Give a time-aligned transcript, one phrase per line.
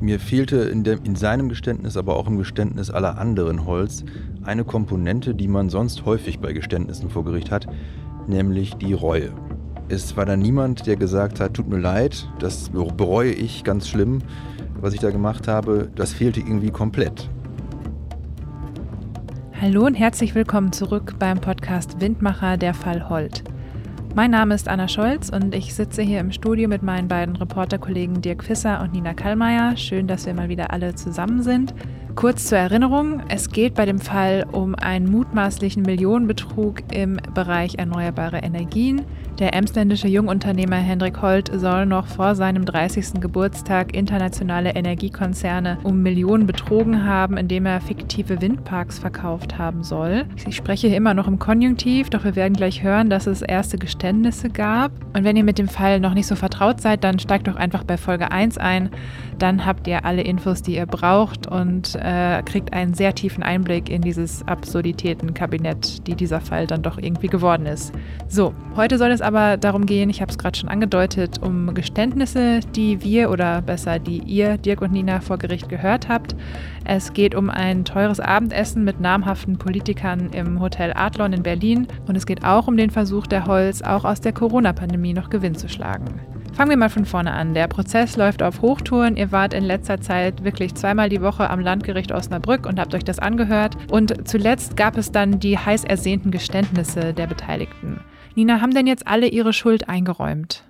[0.00, 4.04] Mir fehlte in, dem, in, seinem Geständnis, aber auch im Geständnis aller anderen Holz,
[4.44, 7.66] eine Komponente, die man sonst häufig bei Geständnissen vor Gericht hat,
[8.26, 9.32] nämlich die Reue.
[9.88, 14.18] Es war da niemand, der gesagt hat, tut mir leid, das bereue ich ganz schlimm,
[14.80, 15.88] was ich da gemacht habe.
[15.94, 17.30] Das fehlte irgendwie komplett.
[19.58, 23.44] Hallo und herzlich willkommen zurück beim Podcast Windmacher der Fall Holt.
[24.16, 28.22] Mein Name ist Anna Scholz und ich sitze hier im Studio mit meinen beiden Reporterkollegen
[28.22, 29.76] Dirk Fisser und Nina Kallmeier.
[29.76, 31.74] Schön, dass wir mal wieder alle zusammen sind.
[32.14, 38.38] Kurz zur Erinnerung, es geht bei dem Fall um einen mutmaßlichen Millionenbetrug im Bereich erneuerbare
[38.38, 39.02] Energien.
[39.38, 43.20] Der emsländische Jungunternehmer Hendrik Holt soll noch vor seinem 30.
[43.20, 50.24] Geburtstag internationale Energiekonzerne um Millionen betrogen haben, indem er fiktive Windparks verkauft haben soll.
[50.48, 53.76] Ich spreche hier immer noch im Konjunktiv, doch wir werden gleich hören, dass es erste
[53.76, 54.90] Geständnisse gab.
[55.14, 57.84] Und wenn ihr mit dem Fall noch nicht so vertraut seid, dann steigt doch einfach
[57.84, 58.88] bei Folge 1 ein.
[59.38, 63.90] Dann habt ihr alle Infos, die ihr braucht und äh, kriegt einen sehr tiefen Einblick
[63.90, 67.92] in dieses Absurditätenkabinett, die dieser Fall dann doch irgendwie geworden ist.
[68.28, 72.60] So, heute soll es aber darum gehen, ich habe es gerade schon angedeutet, um Geständnisse,
[72.76, 76.36] die wir oder besser die ihr, Dirk und Nina, vor Gericht gehört habt.
[76.84, 82.16] Es geht um ein teures Abendessen mit namhaften Politikern im Hotel Adlon in Berlin und
[82.16, 85.68] es geht auch um den Versuch der Holz, auch aus der Corona-Pandemie noch Gewinn zu
[85.68, 86.20] schlagen.
[86.52, 87.52] Fangen wir mal von vorne an.
[87.52, 89.16] Der Prozess läuft auf Hochtouren.
[89.16, 93.04] Ihr wart in letzter Zeit wirklich zweimal die Woche am Landgericht Osnabrück und habt euch
[93.04, 93.76] das angehört.
[93.90, 98.00] Und zuletzt gab es dann die heiß ersehnten Geständnisse der Beteiligten.
[98.36, 100.62] Nina, haben denn jetzt alle ihre Schuld eingeräumt?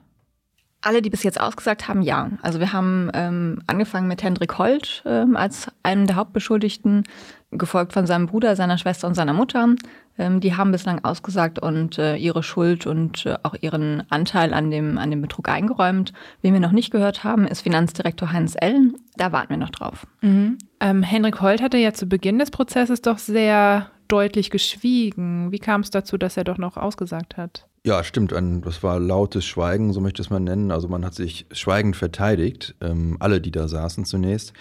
[0.83, 2.31] Alle, die bis jetzt ausgesagt haben, ja.
[2.43, 7.05] Also wir haben ähm, angefangen mit Hendrik Holt ähm, als einem der Hauptbeschuldigten,
[7.51, 9.75] gefolgt von seinem Bruder, seiner Schwester und seiner Mutter.
[10.17, 14.71] Ähm, die haben bislang ausgesagt und äh, ihre Schuld und äh, auch ihren Anteil an
[14.71, 16.13] dem, an dem Betrug eingeräumt.
[16.43, 18.97] Wen wir noch nicht gehört haben, ist Finanzdirektor Heinz Ellen.
[19.17, 20.07] Da warten wir noch drauf.
[20.21, 20.59] Mhm.
[20.81, 25.53] Ähm, Henrik Holt hatte ja zu Beginn des Prozesses doch sehr deutlich geschwiegen.
[25.53, 27.67] Wie kam es dazu, dass er doch noch ausgesagt hat?
[27.85, 28.33] Ja, stimmt.
[28.33, 30.73] Ein, das war lautes Schweigen, so möchte ich es mal nennen.
[30.73, 34.53] Also man hat sich schweigend verteidigt, ähm, alle, die da saßen zunächst.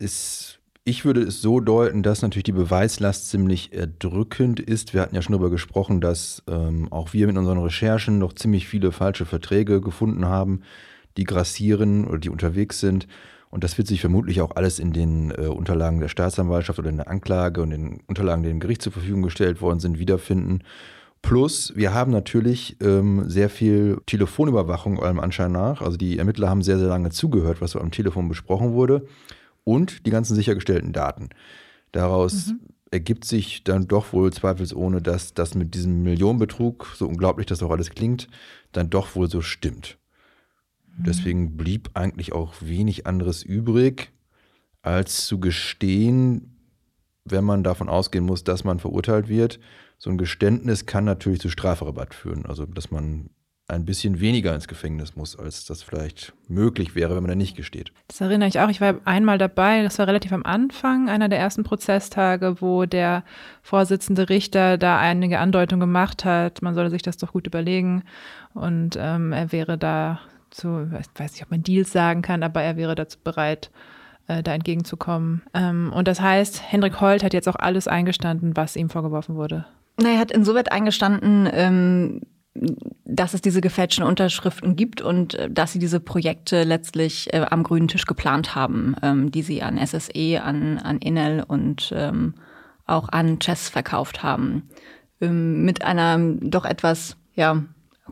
[0.00, 4.92] Ist, ich würde es so deuten, dass natürlich die Beweislast ziemlich erdrückend ist.
[4.92, 8.66] Wir hatten ja schon darüber gesprochen, dass ähm, auch wir mit unseren Recherchen noch ziemlich
[8.66, 10.62] viele falsche Verträge gefunden haben,
[11.16, 13.06] die grassieren oder die unterwegs sind.
[13.56, 16.98] Und das wird sich vermutlich auch alles in den äh, Unterlagen der Staatsanwaltschaft oder in
[16.98, 20.62] der Anklage und den Unterlagen, die dem Gericht zur Verfügung gestellt worden sind, wiederfinden.
[21.22, 25.80] Plus, wir haben natürlich ähm, sehr viel Telefonüberwachung allem Anschein nach.
[25.80, 29.06] Also die Ermittler haben sehr, sehr lange zugehört, was so am Telefon besprochen wurde.
[29.64, 31.30] Und die ganzen sichergestellten Daten.
[31.92, 32.60] Daraus mhm.
[32.90, 37.70] ergibt sich dann doch wohl zweifelsohne, dass das mit diesem Millionenbetrug, so unglaublich das auch
[37.70, 38.28] alles klingt,
[38.72, 39.96] dann doch wohl so stimmt.
[40.98, 44.12] Deswegen blieb eigentlich auch wenig anderes übrig,
[44.82, 46.56] als zu gestehen,
[47.24, 49.58] wenn man davon ausgehen muss, dass man verurteilt wird.
[49.98, 52.46] So ein Geständnis kann natürlich zu Strafrabatt führen.
[52.46, 53.30] Also, dass man
[53.68, 57.56] ein bisschen weniger ins Gefängnis muss, als das vielleicht möglich wäre, wenn man da nicht
[57.56, 57.92] gesteht.
[58.06, 58.68] Das erinnere ich auch.
[58.68, 63.24] Ich war einmal dabei, das war relativ am Anfang, einer der ersten Prozesstage, wo der
[63.62, 68.04] Vorsitzende Richter da einige Andeutungen gemacht hat, man solle sich das doch gut überlegen
[68.54, 70.20] und ähm, er wäre da
[70.56, 73.70] zu, ich weiß nicht, ob man Deals sagen kann, aber er wäre dazu bereit,
[74.26, 75.42] äh, da entgegenzukommen.
[75.54, 79.66] Ähm, und das heißt, Hendrik Holt hat jetzt auch alles eingestanden, was ihm vorgeworfen wurde.
[80.00, 82.20] Na, er hat insoweit eingestanden, ähm,
[83.04, 87.62] dass es diese gefälschten Unterschriften gibt und äh, dass sie diese Projekte letztlich äh, am
[87.62, 92.34] grünen Tisch geplant haben, ähm, die sie an SSE, an, an Enel und ähm,
[92.86, 94.68] auch an Chess verkauft haben.
[95.20, 97.62] Ähm, mit einer doch etwas, ja,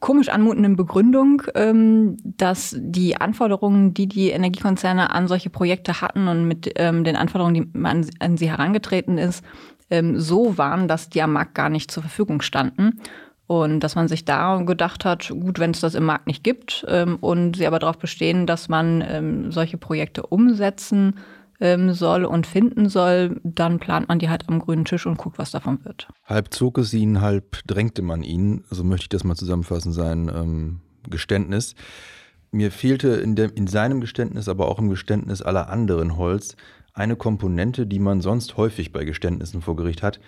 [0.01, 6.47] komisch anmutenden Begründung, ähm, dass die Anforderungen, die die Energiekonzerne an solche Projekte hatten und
[6.47, 9.45] mit ähm, den Anforderungen, die man an sie herangetreten ist,
[9.91, 13.01] ähm, so waren, dass die am Markt gar nicht zur Verfügung standen.
[13.47, 16.83] Und dass man sich da gedacht hat, gut, wenn es das im Markt nicht gibt
[17.21, 21.17] und sie aber darauf bestehen, dass man solche Projekte umsetzen
[21.61, 25.39] ähm, soll und finden soll, dann plant man die halt am grünen Tisch und guckt,
[25.39, 26.09] was davon wird.
[26.25, 30.31] Halb zog es ihn, halb drängte man ihn, so möchte ich das mal zusammenfassen, sein
[30.35, 31.75] ähm, Geständnis.
[32.51, 36.57] Mir fehlte in, dem, in seinem Geständnis, aber auch im Geständnis aller anderen Holz
[36.93, 40.21] eine Komponente, die man sonst häufig bei Geständnissen vor Gericht hat,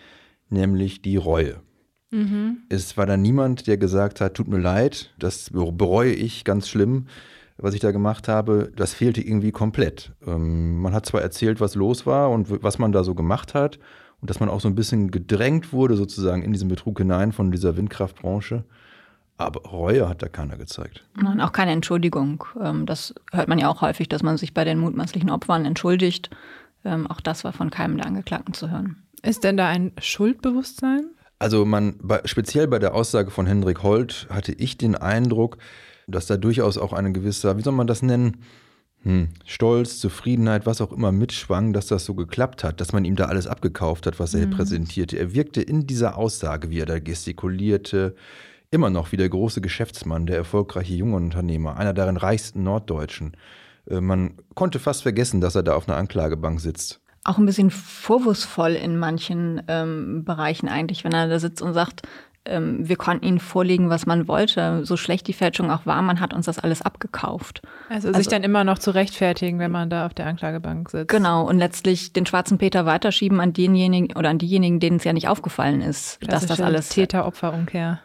[0.50, 1.60] nämlich die Reue.
[2.10, 2.58] Mhm.
[2.68, 7.06] Es war da niemand, der gesagt hat, tut mir leid, das bereue ich ganz schlimm,
[7.58, 10.12] was ich da gemacht habe, das fehlte irgendwie komplett.
[10.26, 13.78] Ähm, man hat zwar erzählt, was los war und was man da so gemacht hat
[14.20, 17.50] und dass man auch so ein bisschen gedrängt wurde sozusagen in diesen Betrug hinein von
[17.50, 18.64] dieser Windkraftbranche,
[19.38, 21.04] Aber Reue hat da keiner gezeigt.
[21.18, 22.44] Und auch keine Entschuldigung.
[22.60, 26.30] Ähm, das hört man ja auch häufig, dass man sich bei den mutmaßlichen Opfern entschuldigt.
[26.84, 29.02] Ähm, auch das war von keinem der Angeklagten zu hören.
[29.22, 31.10] Ist denn da ein Schuldbewusstsein?
[31.38, 35.58] Also man, speziell bei der Aussage von Hendrik Holt hatte ich den Eindruck,
[36.06, 38.38] dass da durchaus auch eine gewisse, wie soll man das nennen,
[39.02, 43.16] hm, Stolz, Zufriedenheit, was auch immer mitschwang, dass das so geklappt hat, dass man ihm
[43.16, 44.50] da alles abgekauft hat, was er mhm.
[44.50, 45.18] präsentierte.
[45.18, 48.16] Er wirkte in dieser Aussage, wie er da gestikulierte,
[48.70, 53.36] immer noch wie der große Geschäftsmann, der erfolgreiche junge Unternehmer, einer der reichsten Norddeutschen.
[53.88, 57.00] Äh, man konnte fast vergessen, dass er da auf einer Anklagebank sitzt.
[57.24, 62.02] Auch ein bisschen vorwurfsvoll in manchen ähm, Bereichen eigentlich, wenn er da sitzt und sagt,
[62.46, 64.84] ähm, wir konnten ihnen vorlegen, was man wollte.
[64.84, 67.62] So schlecht die Fälschung auch war, man hat uns das alles abgekauft.
[67.88, 71.08] Also, also sich dann immer noch zu rechtfertigen, wenn man da auf der Anklagebank sitzt.
[71.08, 75.12] Genau, und letztlich den schwarzen Peter weiterschieben an denjenigen oder an diejenigen, denen es ja
[75.12, 76.88] nicht aufgefallen ist, dass das alles.
[76.90, 78.00] Täter-Opfer-Umkehr.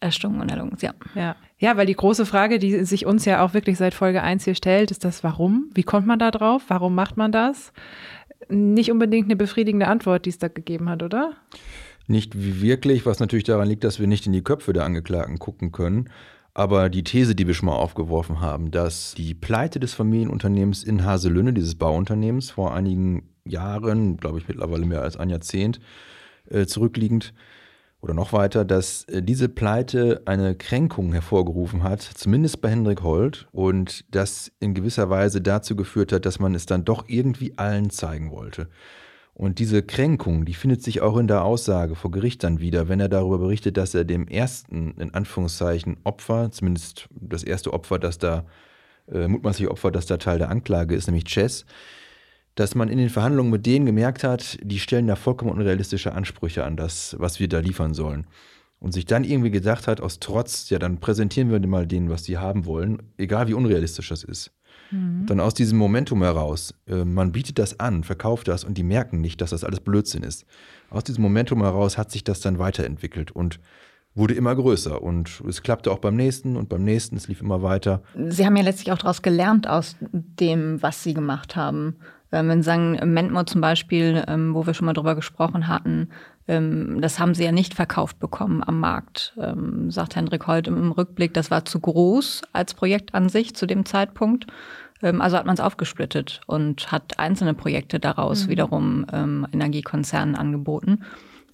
[0.00, 0.92] Erstunken und Erlungens, ja.
[1.14, 1.36] ja.
[1.58, 4.54] Ja, weil die große Frage, die sich uns ja auch wirklich seit Folge 1 hier
[4.54, 5.70] stellt, ist das Warum?
[5.74, 6.62] Wie kommt man da drauf?
[6.68, 7.72] Warum macht man das?
[8.48, 11.34] Nicht unbedingt eine befriedigende Antwort, die es da gegeben hat, oder?
[12.10, 15.70] Nicht wirklich, was natürlich daran liegt, dass wir nicht in die Köpfe der Angeklagten gucken
[15.70, 16.10] können.
[16.54, 21.04] Aber die These, die wir schon mal aufgeworfen haben, dass die Pleite des Familienunternehmens in
[21.04, 25.78] Haselünne, dieses Bauunternehmens, vor einigen Jahren, glaube ich mittlerweile mehr als ein Jahrzehnt
[26.48, 27.32] äh, zurückliegend,
[28.00, 33.46] oder noch weiter, dass äh, diese Pleite eine Kränkung hervorgerufen hat, zumindest bei Hendrik Holt,
[33.52, 37.90] und das in gewisser Weise dazu geführt hat, dass man es dann doch irgendwie allen
[37.90, 38.68] zeigen wollte.
[39.34, 43.00] Und diese Kränkung, die findet sich auch in der Aussage vor Gericht dann wieder, wenn
[43.00, 48.18] er darüber berichtet, dass er dem ersten, in Anführungszeichen, Opfer, zumindest das erste Opfer, das
[48.18, 48.44] da,
[49.10, 51.64] äh, mutmaßliche Opfer, das da Teil der Anklage ist, nämlich Chess,
[52.54, 56.64] dass man in den Verhandlungen mit denen gemerkt hat, die stellen da vollkommen unrealistische Ansprüche
[56.64, 58.26] an das, was wir da liefern sollen.
[58.80, 62.24] Und sich dann irgendwie gedacht hat, aus Trotz, ja, dann präsentieren wir mal denen, was
[62.24, 64.52] sie haben wollen, egal wie unrealistisch das ist.
[64.90, 65.26] Mhm.
[65.26, 69.20] Dann aus diesem Momentum heraus, äh, man bietet das an, verkauft das und die merken
[69.20, 70.46] nicht, dass das alles Blödsinn ist.
[70.90, 73.60] Aus diesem Momentum heraus hat sich das dann weiterentwickelt und
[74.14, 77.62] wurde immer größer und es klappte auch beim nächsten und beim nächsten, es lief immer
[77.62, 78.02] weiter.
[78.28, 81.96] Sie haben ja letztlich auch daraus gelernt aus dem, was Sie gemacht haben.
[82.32, 86.08] Ähm, wenn Sie sagen, Mentmo zum Beispiel, ähm, wo wir schon mal drüber gesprochen hatten,
[86.50, 89.36] das haben Sie ja nicht verkauft bekommen am Markt,
[89.88, 91.34] sagt Hendrik Holt im Rückblick.
[91.34, 94.46] Das war zu groß als Projekt an sich zu dem Zeitpunkt.
[95.00, 98.50] Also hat man es aufgesplittet und hat einzelne Projekte daraus mhm.
[98.50, 99.06] wiederum
[99.52, 101.04] Energiekonzernen angeboten.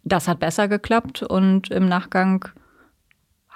[0.04, 2.48] Das hat besser geklappt und im Nachgang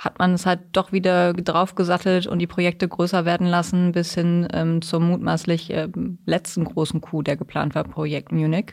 [0.00, 4.48] hat man es halt doch wieder draufgesattelt und die Projekte größer werden lassen, bis hin
[4.52, 5.88] ähm, zum mutmaßlich äh,
[6.24, 8.72] letzten großen Coup, der geplant war, Projekt Munich.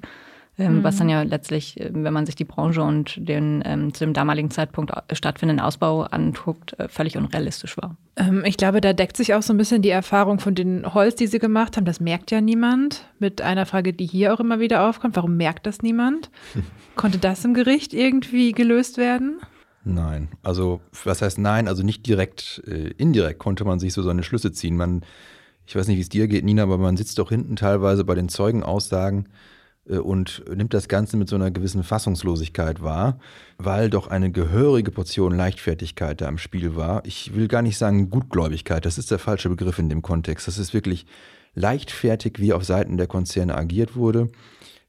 [0.59, 0.83] Ähm, mhm.
[0.83, 4.13] Was dann ja letztlich, äh, wenn man sich die Branche und den ähm, zu dem
[4.13, 7.95] damaligen Zeitpunkt stattfindenden Ausbau anguckt, äh, völlig unrealistisch war.
[8.15, 11.15] Ähm, ich glaube, da deckt sich auch so ein bisschen die Erfahrung von den Holz,
[11.15, 11.85] die sie gemacht haben.
[11.85, 13.05] Das merkt ja niemand.
[13.19, 15.15] Mit einer Frage, die hier auch immer wieder aufkommt.
[15.15, 16.31] Warum merkt das niemand?
[16.95, 19.39] Konnte das im Gericht irgendwie gelöst werden?
[19.83, 21.67] Nein, also was heißt nein?
[21.67, 24.75] Also nicht direkt, äh, indirekt konnte man sich so seine Schlüsse ziehen.
[24.75, 25.03] Man,
[25.65, 28.15] ich weiß nicht, wie es dir geht, Nina, aber man sitzt doch hinten teilweise bei
[28.15, 29.29] den Zeugenaussagen äh,
[29.87, 33.19] und nimmt das Ganze mit so einer gewissen Fassungslosigkeit wahr,
[33.57, 37.05] weil doch eine gehörige Portion Leichtfertigkeit da im Spiel war.
[37.05, 40.47] Ich will gar nicht sagen Gutgläubigkeit, das ist der falsche Begriff in dem Kontext.
[40.47, 41.05] Das ist wirklich
[41.55, 44.29] leichtfertig, wie auf Seiten der Konzerne agiert wurde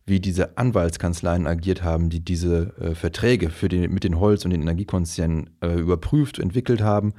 [0.08, 4.52] wie diese Anwaltskanzleien agiert haben, die diese äh, Verträge für den, mit den Holz- und
[4.52, 7.14] den Energiekonzernen äh, überprüft, entwickelt haben äh,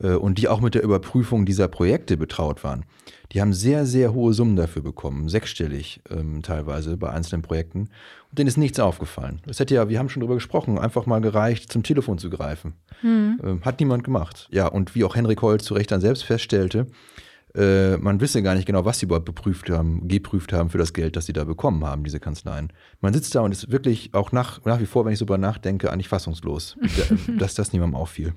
[0.00, 2.84] und die auch mit der Überprüfung dieser Projekte betraut waren.
[3.32, 7.88] Die haben sehr, sehr hohe Summen dafür bekommen, sechsstellig ähm, teilweise bei einzelnen Projekten.
[8.30, 9.40] Und denen ist nichts aufgefallen.
[9.46, 12.74] Es hätte ja, wir haben schon darüber gesprochen, einfach mal gereicht, zum Telefon zu greifen.
[13.00, 13.40] Hm.
[13.42, 14.48] Ähm, hat niemand gemacht.
[14.50, 16.86] Ja, und wie auch Henrik Holz zu Recht dann selbst feststellte,
[17.54, 20.92] äh, man wisse gar nicht genau, was sie überhaupt beprüft haben, geprüft haben für das
[20.92, 22.72] Geld, das sie da bekommen haben, diese Kanzleien.
[23.00, 25.38] Man sitzt da und ist wirklich auch nach, nach wie vor, wenn ich so darüber
[25.44, 26.76] nachdenke, eigentlich fassungslos,
[27.38, 28.34] dass das niemandem auffiel.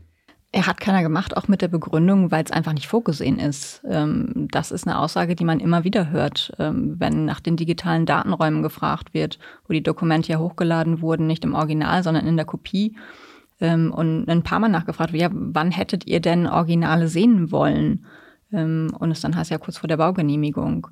[0.54, 3.84] Er hat keiner gemacht, auch mit der Begründung, weil es einfach nicht vorgesehen ist.
[3.88, 8.06] Ähm, das ist eine Aussage, die man immer wieder hört, ähm, wenn nach den digitalen
[8.06, 12.46] Datenräumen gefragt wird, wo die Dokumente ja hochgeladen wurden, nicht im Original, sondern in der
[12.46, 12.96] Kopie.
[13.60, 18.06] Ähm, und ein paar Mal nachgefragt, ja, wann hättet ihr denn Originale sehen wollen?
[18.50, 20.88] Und es dann heißt ja kurz vor der Baugenehmigung.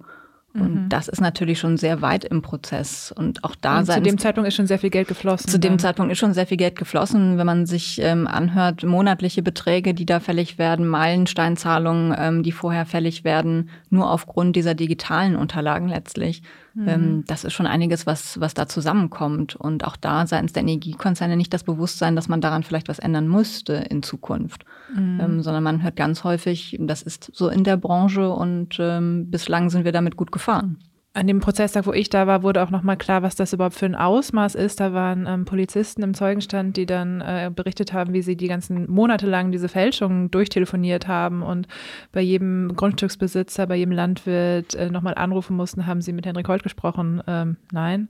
[0.56, 0.90] Und mhm.
[0.90, 3.14] das ist natürlich schon sehr weit im Prozess.
[3.16, 5.50] Und auch da und Zu dem Zeitpunkt ist schon sehr viel Geld geflossen.
[5.50, 5.74] Zu dann.
[5.74, 7.38] dem Zeitpunkt ist schon sehr viel Geld geflossen.
[7.38, 12.86] Wenn man sich ähm, anhört, monatliche Beträge, die da fällig werden, Meilensteinzahlungen, ähm, die vorher
[12.86, 16.42] fällig werden, nur aufgrund dieser digitalen Unterlagen letztlich.
[16.76, 16.88] Mhm.
[16.88, 19.56] Ähm, das ist schon einiges, was, was da zusammenkommt.
[19.56, 23.28] Und auch da seitens der Energiekonzerne nicht das Bewusstsein, dass man daran vielleicht was ändern
[23.28, 24.66] müsste in Zukunft.
[24.94, 25.20] Mhm.
[25.22, 29.70] Ähm, sondern man hört ganz häufig, das ist so in der Branche und ähm, bislang
[29.70, 30.78] sind wir damit gut gefahren.
[31.16, 33.86] An dem Prozesstag, wo ich da war, wurde auch nochmal klar, was das überhaupt für
[33.86, 34.82] ein Ausmaß ist.
[34.82, 38.92] Da waren ähm, Polizisten im Zeugenstand, die dann äh, berichtet haben, wie sie die ganzen
[38.92, 41.70] Monate lang diese Fälschungen durchtelefoniert haben und
[42.12, 46.64] bei jedem Grundstücksbesitzer, bei jedem Landwirt äh, nochmal anrufen mussten, haben sie mit Henrik Holt
[46.64, 47.24] gesprochen.
[47.28, 48.10] Ähm, nein.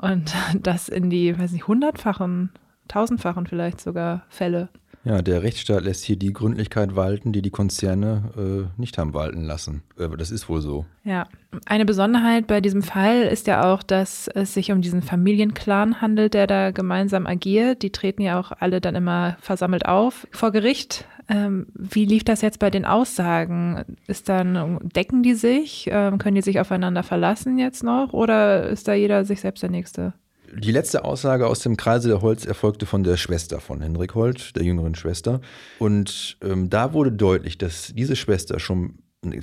[0.00, 2.52] Und das in die, weiß nicht, hundertfachen,
[2.88, 4.70] tausendfachen vielleicht sogar Fälle.
[5.02, 9.44] Ja, der Rechtsstaat lässt hier die Gründlichkeit walten, die die Konzerne äh, nicht haben walten
[9.44, 9.82] lassen.
[9.98, 10.84] Äh, das ist wohl so.
[11.04, 11.26] Ja,
[11.64, 16.34] eine Besonderheit bei diesem Fall ist ja auch, dass es sich um diesen Familienclan handelt,
[16.34, 17.82] der da gemeinsam agiert.
[17.82, 21.06] Die treten ja auch alle dann immer versammelt auf vor Gericht.
[21.30, 23.96] Ähm, wie lief das jetzt bei den Aussagen?
[24.06, 25.88] Ist dann, decken die sich?
[25.90, 28.12] Ähm, können die sich aufeinander verlassen jetzt noch?
[28.12, 30.12] Oder ist da jeder sich selbst der Nächste?
[30.52, 34.56] Die letzte Aussage aus dem Kreise der Holz erfolgte von der Schwester von Henrik Holt,
[34.56, 35.40] der jüngeren Schwester.
[35.78, 38.98] Und ähm, da wurde deutlich, dass diese Schwester schon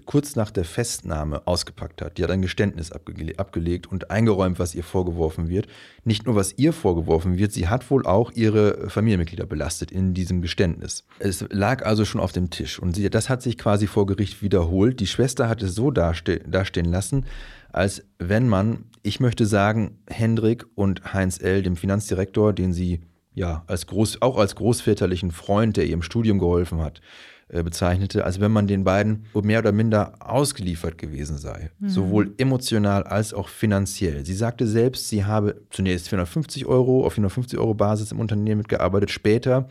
[0.05, 2.17] kurz nach der Festnahme ausgepackt hat.
[2.17, 5.67] Die hat ein Geständnis abge abgelegt und eingeräumt, was ihr vorgeworfen wird.
[6.03, 10.41] Nicht nur, was ihr vorgeworfen wird, sie hat wohl auch ihre Familienmitglieder belastet in diesem
[10.41, 11.03] Geständnis.
[11.19, 14.41] Es lag also schon auf dem Tisch und sie, das hat sich quasi vor Gericht
[14.41, 14.99] wiederholt.
[14.99, 17.25] Die Schwester hat es so daste dastehen lassen,
[17.71, 23.01] als wenn man, ich möchte sagen, Hendrik und Heinz L., dem Finanzdirektor, den sie
[23.33, 27.01] ja als groß, auch als großväterlichen Freund, der ihr im Studium geholfen hat,
[27.47, 31.87] äh, bezeichnete, als wenn man den beiden mehr oder minder ausgeliefert gewesen sei, mhm.
[31.87, 34.25] sowohl emotional als auch finanziell.
[34.25, 39.11] Sie sagte selbst, sie habe zunächst 450 Euro auf 450 Euro Basis im Unternehmen mitgearbeitet,
[39.11, 39.69] später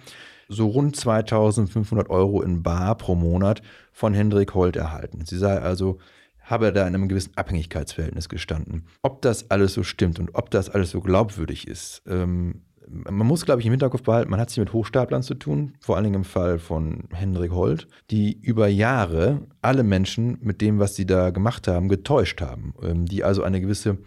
[0.49, 3.61] so rund 2500 Euro in Bar pro Monat
[3.93, 5.27] von Hendrik Holt erhalten.
[5.27, 5.99] Sie sei also
[6.47, 8.87] habe da in einem gewissen Abhängigkeitsverhältnis gestanden.
[9.03, 13.45] Ob das alles so stimmt und ob das alles so glaubwürdig ist, ähm, man muss,
[13.45, 16.05] glaube ich, im Hinterkopf behalten, man hat es hier mit Hochstaplern zu tun, vor allen
[16.05, 21.05] Dingen im Fall von Hendrik Holt, die über Jahre alle Menschen mit dem, was sie
[21.05, 23.99] da gemacht haben, getäuscht haben, ähm, die also eine gewisse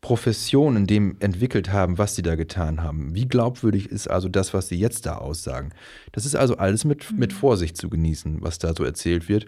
[0.00, 3.14] Profession in dem entwickelt haben, was sie da getan haben.
[3.14, 5.72] Wie glaubwürdig ist also das, was sie jetzt da aussagen?
[6.12, 7.36] Das ist also alles mit, mit mhm.
[7.36, 9.46] Vorsicht zu genießen, was da so erzählt wird.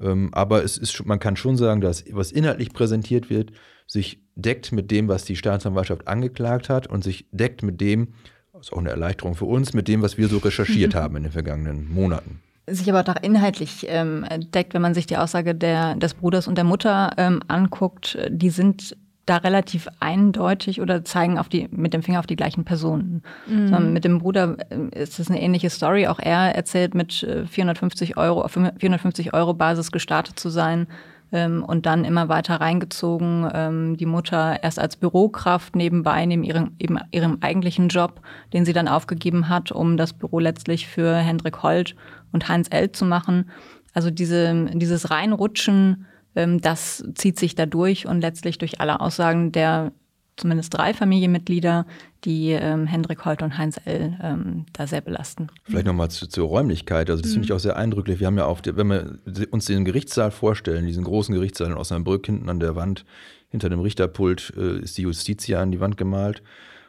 [0.00, 3.52] Ähm, aber es ist, man kann schon sagen, dass was inhaltlich präsentiert wird,
[3.86, 8.14] sich deckt mit dem, was die Staatsanwaltschaft angeklagt hat und sich deckt mit dem,
[8.52, 11.24] das ist auch eine Erleichterung für uns, mit dem, was wir so recherchiert haben in
[11.24, 12.40] den vergangenen Monaten.
[12.66, 16.56] Sich aber auch inhaltlich ähm, deckt, wenn man sich die Aussage der, des Bruders und
[16.56, 18.94] der Mutter ähm, anguckt, die sind
[19.28, 23.22] da relativ eindeutig oder zeigen auf die, mit dem Finger auf die gleichen Personen.
[23.46, 23.68] Mhm.
[23.68, 26.06] So, mit dem Bruder äh, ist es eine ähnliche Story.
[26.06, 30.86] Auch er erzählt mit 450 äh, Euro, auf 450 Euro Basis gestartet zu sein
[31.32, 33.48] ähm, und dann immer weiter reingezogen.
[33.52, 38.20] Ähm, die Mutter erst als Bürokraft nebenbei, neben ihrem, eben ihrem eigentlichen Job,
[38.52, 41.96] den sie dann aufgegeben hat, um das Büro letztlich für Hendrik Holt
[42.32, 42.92] und Heinz L.
[42.92, 43.50] zu machen.
[43.92, 46.06] Also diese, dieses Reinrutschen,
[46.46, 49.92] das zieht sich da durch und letztlich durch alle Aussagen der
[50.38, 51.84] zumindest drei Familienmitglieder,
[52.24, 54.16] die ähm, Hendrik Holt und Heinz L.
[54.22, 55.48] Ähm, da sehr belasten.
[55.64, 57.10] Vielleicht nochmal zu, zur Räumlichkeit.
[57.10, 57.34] Also das mhm.
[57.34, 58.20] finde ich auch sehr eindrücklich.
[58.20, 59.18] Wir haben ja auf, der, wenn wir
[59.50, 63.04] uns den Gerichtssaal vorstellen, diesen großen Gerichtssaal in Osnabrück, hinten an der Wand,
[63.50, 66.42] hinter dem Richterpult äh, ist die Justitia an die Wand gemalt.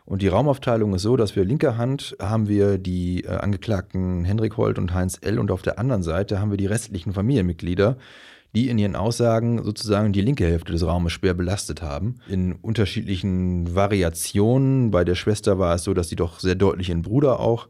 [0.06, 4.58] Und die Raumaufteilung ist so, dass wir linker Hand haben wir die äh, Angeklagten Hendrik
[4.58, 5.38] Holt und Heinz L.
[5.38, 7.98] und auf der anderen Seite haben wir die restlichen Familienmitglieder,
[8.56, 12.16] die in ihren Aussagen sozusagen die linke Hälfte des Raumes schwer belastet haben.
[12.28, 14.92] In unterschiedlichen Variationen.
[14.92, 17.68] Bei der Schwester war es so, dass sie doch sehr deutlich ihren Bruder auch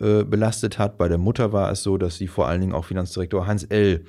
[0.00, 0.98] äh, belastet hat.
[0.98, 4.04] Bei der Mutter war es so, dass sie vor allen Dingen auch Finanzdirektor Hans L.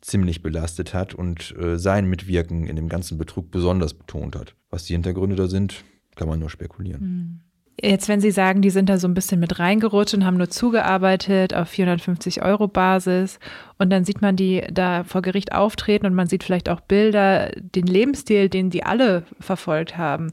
[0.00, 4.54] ziemlich belastet hat und äh, sein Mitwirken in dem ganzen Betrug besonders betont hat.
[4.70, 5.84] Was die Hintergründe da sind,
[6.14, 7.02] kann man nur spekulieren.
[7.02, 7.47] Mhm.
[7.80, 10.50] Jetzt, wenn Sie sagen, die sind da so ein bisschen mit reingerutscht und haben nur
[10.50, 13.38] zugearbeitet auf 450 Euro Basis
[13.78, 17.52] und dann sieht man die da vor Gericht auftreten und man sieht vielleicht auch Bilder,
[17.54, 20.32] den Lebensstil, den die alle verfolgt haben.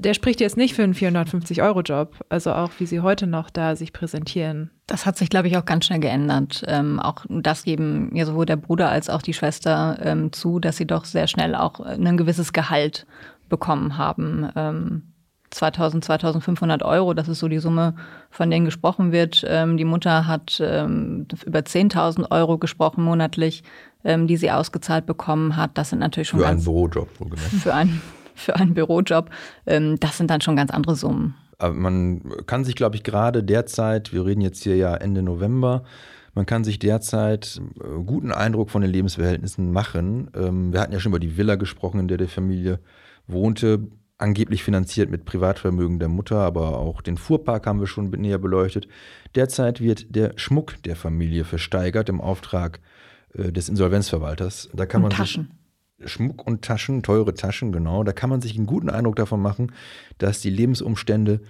[0.00, 3.50] Der spricht jetzt nicht für einen 450 Euro Job, also auch wie Sie heute noch
[3.50, 4.70] da sich präsentieren.
[4.88, 6.64] Das hat sich, glaube ich, auch ganz schnell geändert.
[6.66, 10.78] Ähm, auch das geben ja sowohl der Bruder als auch die Schwester ähm, zu, dass
[10.78, 13.06] sie doch sehr schnell auch ein gewisses Gehalt
[13.48, 14.48] bekommen haben.
[14.56, 15.11] Ähm,
[15.52, 17.14] 2000, 2500 Euro.
[17.14, 17.94] Das ist so die Summe,
[18.30, 19.44] von denen gesprochen wird.
[19.46, 23.62] Ähm, die Mutter hat ähm, über 10.000 Euro gesprochen monatlich,
[24.04, 25.72] ähm, die sie ausgezahlt bekommen hat.
[25.74, 27.08] Das sind natürlich schon für ganz, einen Bürojob.
[27.62, 28.00] Für einen
[28.34, 29.30] für einen Bürojob.
[29.66, 31.34] Ähm, das sind dann schon ganz andere Summen.
[31.58, 35.84] Aber man kann sich, glaube ich, gerade derzeit, wir reden jetzt hier ja Ende November,
[36.34, 40.30] man kann sich derzeit äh, guten Eindruck von den Lebensverhältnissen machen.
[40.34, 42.80] Ähm, wir hatten ja schon über die Villa gesprochen, in der die Familie
[43.26, 43.86] wohnte,
[44.22, 48.88] angeblich finanziert mit Privatvermögen der Mutter, aber auch den Fuhrpark haben wir schon näher beleuchtet.
[49.34, 52.80] Derzeit wird der Schmuck der Familie versteigert im Auftrag
[53.34, 54.70] äh, des Insolvenzverwalters.
[54.72, 55.50] Da kann und man Taschen.
[56.04, 58.02] Schmuck und Taschen, teure Taschen, genau.
[58.04, 59.72] Da kann man sich einen guten Eindruck davon machen,
[60.18, 61.40] dass die Lebensumstände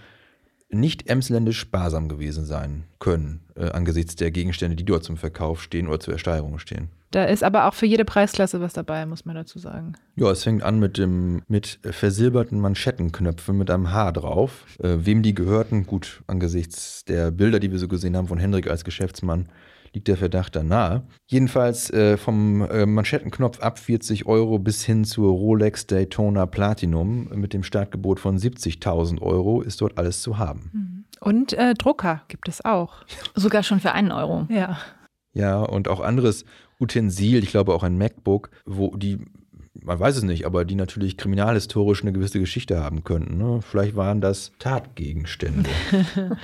[0.68, 5.86] nicht emsländisch sparsam gewesen sein können, äh, angesichts der Gegenstände, die dort zum Verkauf stehen
[5.86, 6.88] oder zur Ersteigerung stehen.
[7.12, 9.92] Da ist aber auch für jede Preisklasse was dabei, muss man dazu sagen.
[10.16, 14.64] Ja, es fängt an mit dem mit versilberten Manschettenknöpfen mit einem Haar drauf.
[14.82, 18.68] Äh, wem die gehörten, gut, angesichts der Bilder, die wir so gesehen haben von Hendrik
[18.68, 19.48] als Geschäftsmann,
[19.92, 21.02] liegt der Verdacht da nahe.
[21.26, 27.52] Jedenfalls äh, vom äh, Manschettenknopf ab 40 Euro bis hin zur Rolex Daytona Platinum mit
[27.52, 31.04] dem Startgebot von 70.000 Euro ist dort alles zu haben.
[31.20, 33.04] Und äh, Drucker gibt es auch.
[33.34, 34.46] Sogar schon für einen Euro.
[34.48, 34.78] Ja.
[35.34, 36.44] Ja, und auch anderes
[36.82, 39.18] Utensil, ich glaube auch ein MacBook, wo die,
[39.82, 43.38] man weiß es nicht, aber die natürlich kriminalhistorisch eine gewisse Geschichte haben könnten.
[43.38, 43.60] Ne?
[43.62, 45.70] Vielleicht waren das Tatgegenstände.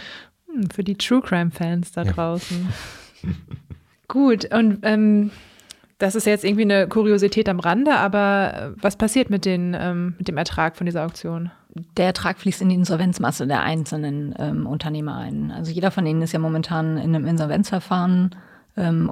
[0.50, 2.12] Hm, für die True Crime-Fans da Ja.
[2.12, 2.68] draußen.
[4.08, 5.30] Gut, und ähm,
[5.98, 10.14] das ist jetzt irgendwie eine Kuriosität am Rande, aber äh, was passiert mit, den, ähm,
[10.16, 11.50] mit dem Ertrag von dieser Auktion?
[11.98, 15.50] Der Ertrag fließt in die Insolvenzmasse der einzelnen ähm, Unternehmer ein.
[15.50, 18.30] Also jeder von ihnen ist ja momentan in einem Insolvenzverfahren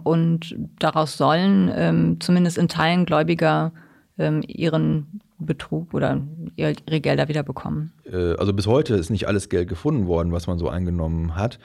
[0.02, 3.72] und daraus sollen ähm, zumindest in Teilen Gläubiger
[4.18, 6.22] ähm, ihren Betrug oder
[6.56, 7.92] ihr- ihre Gelder wieder bekommen.
[8.10, 11.58] Äh, also bis heute ist nicht alles Geld gefunden worden, was man so eingenommen hat.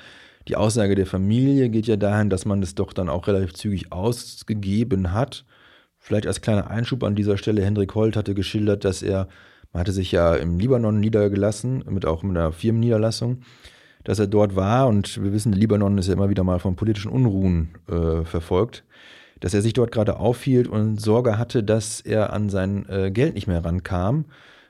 [0.48, 3.92] Die Aussage der Familie geht ja dahin, dass man es doch dann auch relativ zügig
[3.92, 5.46] ausgegeben hat.
[6.00, 9.28] Vielleicht als kleiner Einschub an dieser Stelle, Hendrik Holt hatte geschildert, dass er,
[9.72, 13.42] man hatte sich ja im Libanon niedergelassen, mit auch mit einer Firmenniederlassung,
[14.04, 17.12] dass er dort war und wir wissen, Libanon ist ja immer wieder mal von politischen
[17.12, 18.84] Unruhen äh, verfolgt,
[19.40, 23.36] dass er sich dort gerade aufhielt und Sorge hatte, dass er an sein äh, Geld
[23.36, 24.26] nicht mehr rankam,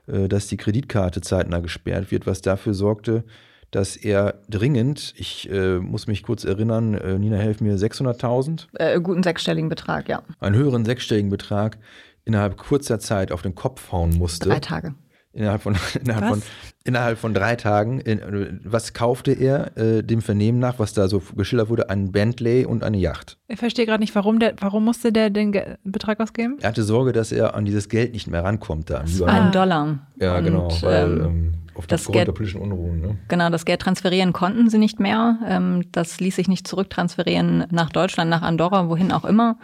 [0.08, 3.24] äh, dass die Kreditkarte zeitnah gesperrt wird, was dafür sorgte,
[3.72, 9.00] dass er dringend, ich äh, muss mich kurz erinnern, äh, Nina, helf mir, 600.000, Äh,
[9.00, 10.24] guten sechsstelligen Betrag, ja.
[10.40, 11.78] einen höheren sechsstelligen Betrag
[12.26, 14.50] innerhalb kurzer Zeit auf den Kopf hauen musste.
[14.50, 14.94] Drei Tage.
[15.34, 16.42] Innerhalb von, innerhalb von,
[16.84, 18.00] innerhalb von drei Tagen.
[18.02, 21.90] In, was kaufte er äh, dem Vernehmen nach, was da so geschildert wurde?
[21.90, 23.38] Ein Bentley und eine Yacht.
[23.48, 26.58] Ich verstehe gerade nicht, warum, der, warum musste der den Ge Betrag ausgeben?
[26.62, 29.00] Er hatte Sorge, dass er an dieses Geld nicht mehr rankommt da.
[29.00, 30.00] Das war ein Dollar.
[30.20, 33.00] Ja, Und, genau, weil ähm, ähm, auf das aufgrund Geld- der politischen Unruhen.
[33.00, 33.18] Ne?
[33.30, 35.38] Genau, das Geld transferieren konnten sie nicht mehr.
[35.48, 39.58] Ähm, das ließ sich nicht zurücktransferieren nach Deutschland, nach Andorra, wohin auch immer.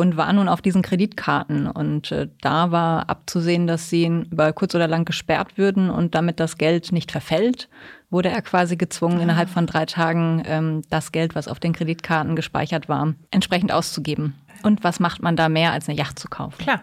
[0.00, 1.66] Und war nun auf diesen Kreditkarten.
[1.66, 6.40] Und äh, da war abzusehen, dass sie über kurz oder lang gesperrt würden und damit
[6.40, 7.68] das Geld nicht verfällt,
[8.08, 12.34] wurde er quasi gezwungen, innerhalb von drei Tagen ähm, das Geld, was auf den Kreditkarten
[12.34, 14.36] gespeichert war, entsprechend auszugeben.
[14.62, 16.56] Und was macht man da mehr, als eine Yacht zu kaufen?
[16.56, 16.80] Klar,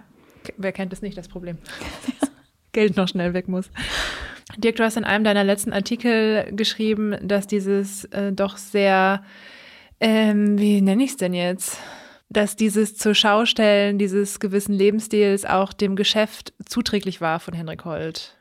[0.58, 1.58] wer kennt es nicht, das Problem.
[2.72, 3.72] Geld noch schnell weg muss.
[4.58, 9.24] Dirk, du hast in einem deiner letzten Artikel geschrieben, dass dieses äh, doch sehr,
[10.00, 11.80] ähm, wie nenne ich es denn jetzt?
[12.30, 18.38] Dass dieses zur Schaustellen dieses gewissen Lebensstils auch dem Geschäft zuträglich war von Henrik Holt.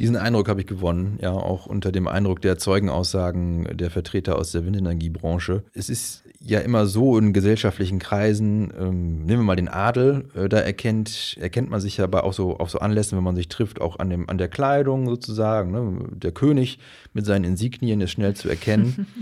[0.00, 4.50] Diesen Eindruck habe ich gewonnen, ja, auch unter dem Eindruck der Zeugenaussagen der Vertreter aus
[4.50, 5.62] der Windenergiebranche.
[5.74, 10.48] Es ist ja immer so in gesellschaftlichen Kreisen, ähm, nehmen wir mal den Adel, äh,
[10.48, 13.48] da erkennt, erkennt man sich ja bei auch so, auf so Anlässen, wenn man sich
[13.48, 15.70] trifft, auch an, dem, an der Kleidung sozusagen.
[15.70, 16.08] Ne?
[16.12, 16.78] Der König
[17.12, 19.06] mit seinen Insignien ist schnell zu erkennen.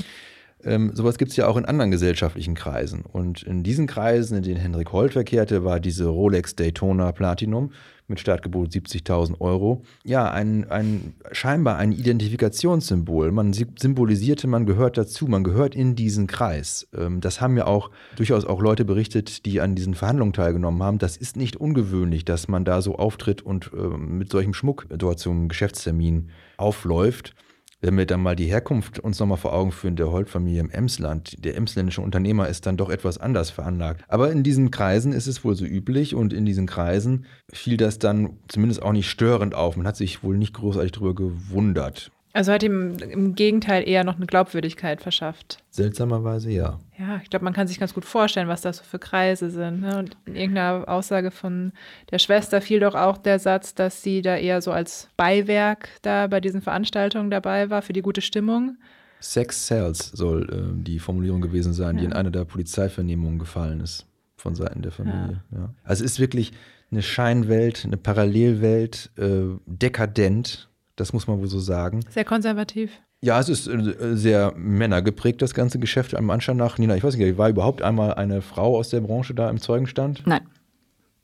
[0.69, 3.03] Ähm, sowas gibt es ja auch in anderen gesellschaftlichen Kreisen.
[3.03, 7.71] Und in diesen Kreisen, in denen Henrik Holt verkehrte, war diese Rolex Daytona Platinum
[8.11, 13.33] mit Startgebot 70.000 Euro, ja, ein, ein, scheinbar ein Identifikationssymbol.
[13.33, 16.89] Man sy- symbolisierte, man gehört dazu, man gehört in diesen Kreis.
[16.97, 20.99] Ähm, das haben ja auch durchaus auch Leute berichtet, die an diesen Verhandlungen teilgenommen haben.
[20.99, 25.19] Das ist nicht ungewöhnlich, dass man da so auftritt und ähm, mit solchem Schmuck dort
[25.19, 27.35] zum Geschäftstermin aufläuft.
[27.81, 31.45] Wenn wir dann mal die Herkunft uns nochmal vor Augen führen, der Holt-Familie im Emsland,
[31.45, 34.05] der emsländische Unternehmer ist dann doch etwas anders veranlagt.
[34.09, 38.01] Aber in diesen Kreisen ist es wohl so üblich und in diesen Kreisen fiel das
[38.01, 39.77] dann zumindest auch nicht störend auf.
[39.77, 42.11] Man hat sich wohl nicht großartig darüber gewundert.
[42.33, 45.59] Also hat ihm im Gegenteil eher noch eine Glaubwürdigkeit verschafft.
[45.71, 46.79] Seltsamerweise ja.
[46.99, 49.81] Ja, ich glaube, man kann sich ganz gut vorstellen, was das so für Kreise sind.
[49.81, 49.99] Ne?
[49.99, 51.73] Und in irgendeiner Aussage von
[52.11, 56.27] der Schwester fiel doch auch der Satz, dass sie da eher so als Beiwerk da
[56.27, 58.77] bei diesen Veranstaltungen dabei war für die gute Stimmung.
[59.21, 64.07] Sex Cells soll äh, die Formulierung gewesen sein, die in einer der Polizeivernehmungen gefallen ist
[64.37, 65.43] von Seiten der Familie.
[65.51, 65.75] Ja.
[65.83, 66.53] Also es ist wirklich
[66.91, 70.69] eine Scheinwelt, eine Parallelwelt, äh, dekadent,
[71.01, 72.01] das muss man wohl so sagen.
[72.11, 72.91] Sehr konservativ.
[73.21, 76.79] Ja, es ist äh, sehr männergeprägt, das ganze Geschäft am Anschein nach.
[76.79, 80.23] Nina, ich weiß nicht, war überhaupt einmal eine Frau aus der Branche da im Zeugenstand?
[80.27, 80.43] Nein.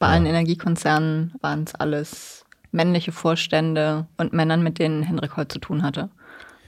[0.00, 5.60] Bei allen Energiekonzernen waren es alles männliche Vorstände und Männern, mit denen Hendrik Holt zu
[5.60, 6.10] tun hatte.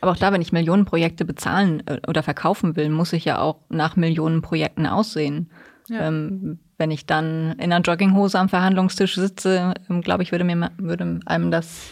[0.00, 3.56] Aber auch da, wenn ich Millionenprojekte bezahlen äh, oder verkaufen will, muss ich ja auch
[3.68, 5.50] nach Millionenprojekten aussehen.
[5.88, 6.06] Ja.
[6.06, 10.70] Ähm, wenn ich dann in einer Jogginghose am Verhandlungstisch sitze, ähm, glaube ich, würde mir
[10.78, 11.90] würde einem das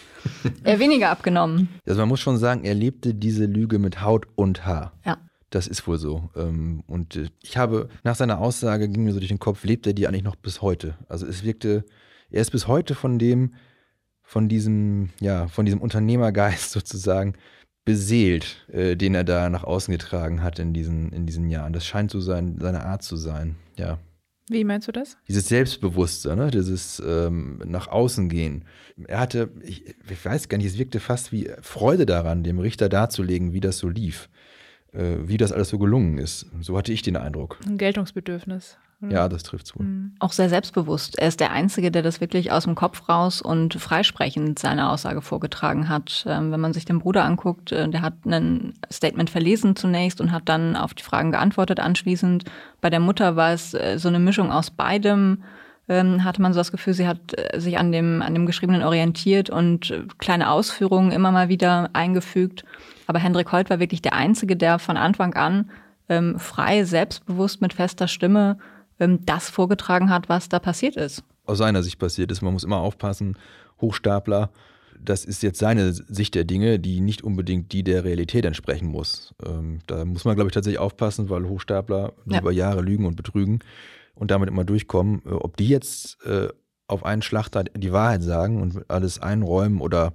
[0.65, 1.69] eher weniger abgenommen.
[1.87, 4.93] Also man muss schon sagen, er lebte diese Lüge mit Haut und Haar.
[5.05, 5.19] Ja.
[5.51, 6.31] Das ist wohl so.
[6.35, 9.87] Ähm, und äh, ich habe nach seiner Aussage ging mir so durch den Kopf, lebt
[9.87, 10.97] er die eigentlich noch bis heute?
[11.09, 11.85] Also es wirkte,
[12.31, 13.55] er ist bis heute von dem,
[14.23, 17.35] von diesem, ja, von diesem Unternehmergeist sozusagen
[17.85, 21.73] beseelt, äh, den er da nach außen getragen hat in diesen, in diesen Jahren.
[21.73, 23.99] Das scheint so sein, seine Art zu sein, ja.
[24.49, 25.17] Wie meinst du das?
[25.27, 26.51] Dieses Selbstbewusste, ne?
[26.51, 28.65] dieses ähm, nach außen gehen.
[29.07, 32.89] Er hatte, ich, ich, weiß gar nicht, es wirkte fast wie Freude daran, dem Richter
[32.89, 34.29] darzulegen, wie das so lief,
[34.93, 36.47] äh, wie das alles so gelungen ist.
[36.61, 37.59] So hatte ich den Eindruck.
[37.67, 38.77] Ein Geltungsbedürfnis.
[39.11, 39.83] Ja, das trifft zu.
[39.83, 40.13] Mhm.
[40.19, 41.19] Auch sehr selbstbewusst.
[41.19, 45.23] Er ist der Einzige, der das wirklich aus dem Kopf raus und freisprechend seine Aussage
[45.23, 46.25] vorgetragen hat.
[46.29, 50.33] Ähm, wenn man sich den Bruder anguckt, äh, der hat ein Statement verlesen zunächst und
[50.33, 52.45] hat dann auf die Fragen geantwortet anschließend.
[52.81, 55.43] Bei der Mutter war es äh, so eine Mischung aus beidem.
[55.87, 58.83] Ähm, hatte man so das Gefühl, sie hat äh, sich an dem, an dem Geschriebenen
[58.83, 62.65] orientiert und kleine Ausführungen immer mal wieder eingefügt.
[63.07, 65.71] Aber Hendrik Holt war wirklich der Einzige, der von Anfang an
[66.09, 68.59] ähm, frei, selbstbewusst mit fester Stimme
[68.99, 71.23] das vorgetragen hat, was da passiert ist.
[71.45, 72.43] Aus seiner Sicht passiert ist.
[72.43, 73.37] Man muss immer aufpassen,
[73.81, 74.51] Hochstapler,
[75.05, 79.35] das ist jetzt seine Sicht der Dinge, die nicht unbedingt die der Realität entsprechen muss.
[79.45, 82.41] Ähm, da muss man, glaube ich, tatsächlich aufpassen, weil Hochstapler ja.
[82.41, 83.61] über Jahre lügen und betrügen
[84.15, 85.23] und damit immer durchkommen.
[85.27, 86.49] Äh, ob die jetzt äh,
[86.87, 90.15] auf einen Schlachter die Wahrheit sagen und alles einräumen oder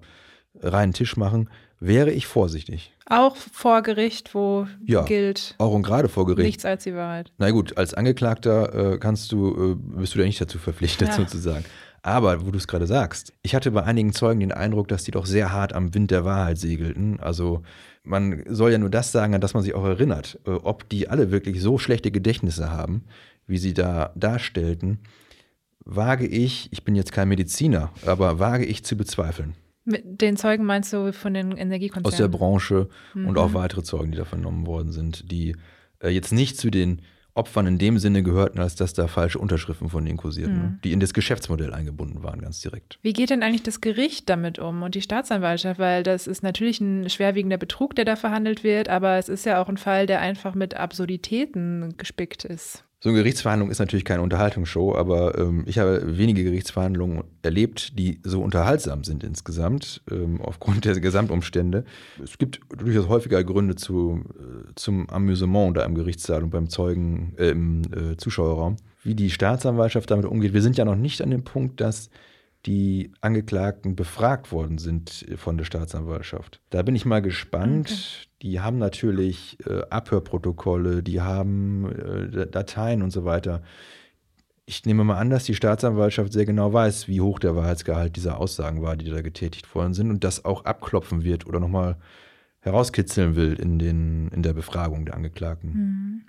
[0.61, 2.93] reinen Tisch machen, wäre ich vorsichtig.
[3.05, 5.55] Auch vor Gericht, wo ja, gilt.
[5.57, 6.45] Auch und gerade vor Gericht.
[6.45, 7.31] Nichts als die Wahrheit.
[7.37, 11.13] Na gut, als Angeklagter äh, kannst du, äh, bist du da nicht dazu verpflichtet, ja.
[11.15, 11.65] sozusagen.
[12.01, 15.11] Aber wo du es gerade sagst, ich hatte bei einigen Zeugen den Eindruck, dass die
[15.11, 17.19] doch sehr hart am Wind der Wahrheit segelten.
[17.19, 17.63] Also
[18.03, 20.39] man soll ja nur das sagen, an das man sich auch erinnert.
[20.45, 23.05] Äh, ob die alle wirklich so schlechte Gedächtnisse haben,
[23.47, 24.99] wie sie da darstellten,
[25.83, 29.55] wage ich, ich bin jetzt kein Mediziner, aber wage ich zu bezweifeln.
[29.89, 32.13] Mit den Zeugen meinst du von den Energiekonzernen?
[32.13, 33.27] Aus der Branche mhm.
[33.27, 35.55] und auch weitere Zeugen, die da vernommen worden sind, die
[35.99, 37.01] äh, jetzt nicht zu den
[37.39, 40.79] Opfern in dem Sinne gehörten, als dass da falsche Unterschriften von denen kursierten, mhm.
[40.83, 42.99] die in das Geschäftsmodell eingebunden waren, ganz direkt.
[43.01, 45.79] Wie geht denn eigentlich das Gericht damit um und die Staatsanwaltschaft?
[45.79, 49.61] Weil das ist natürlich ein schwerwiegender Betrug, der da verhandelt wird, aber es ist ja
[49.61, 52.83] auch ein Fall, der einfach mit Absurditäten gespickt ist.
[53.01, 58.19] So eine Gerichtsverhandlung ist natürlich keine Unterhaltungsshow, aber ähm, ich habe wenige Gerichtsverhandlungen erlebt, die
[58.23, 61.85] so unterhaltsam sind insgesamt, ähm, aufgrund der Gesamtumstände.
[62.21, 67.35] Es gibt durchaus häufiger Gründe zu, äh, zum Amüsement da im Gerichtssaal und beim Zeugen
[67.37, 68.75] äh, im äh, Zuschauerraum.
[69.01, 72.09] Wie die Staatsanwaltschaft damit umgeht, wir sind ja noch nicht an dem Punkt, dass
[72.65, 76.61] die Angeklagten befragt worden sind von der Staatsanwaltschaft.
[76.69, 77.89] Da bin ich mal gespannt.
[77.89, 78.27] Okay.
[78.41, 83.61] Die haben natürlich äh, Abhörprotokolle, die haben äh, Dateien und so weiter.
[84.65, 88.39] Ich nehme mal an, dass die Staatsanwaltschaft sehr genau weiß, wie hoch der Wahrheitsgehalt dieser
[88.39, 91.97] Aussagen war, die da getätigt worden sind und das auch abklopfen wird oder nochmal
[92.59, 95.71] herauskitzeln will in, den, in der Befragung der Angeklagten.
[95.71, 96.21] Mhm.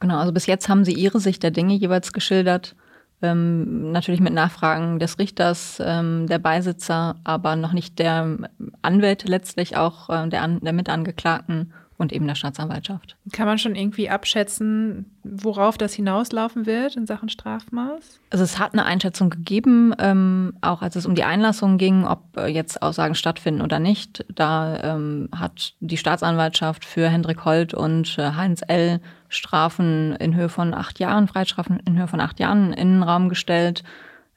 [0.00, 2.74] Genau, also bis jetzt haben sie ihre Sicht der Dinge jeweils geschildert.
[3.24, 8.36] Ähm, natürlich mit Nachfragen des Richters, ähm, der Beisitzer, aber noch nicht der
[8.82, 13.16] Anwälte letztlich auch äh, der, An der Mitangeklagten und eben der Staatsanwaltschaft.
[13.32, 18.20] Kann man schon irgendwie abschätzen, worauf das hinauslaufen wird in Sachen Strafmaß?
[18.30, 22.36] Also es hat eine Einschätzung gegeben, ähm, auch als es um die Einlassung ging, ob
[22.36, 24.24] äh, jetzt Aussagen stattfinden oder nicht.
[24.34, 29.00] Da ähm, hat die Staatsanwaltschaft für Hendrik Holt und äh, Heinz L.
[29.28, 33.28] Strafen in Höhe von acht Jahren, Freistrafen in Höhe von acht Jahren in den Raum
[33.28, 33.82] gestellt.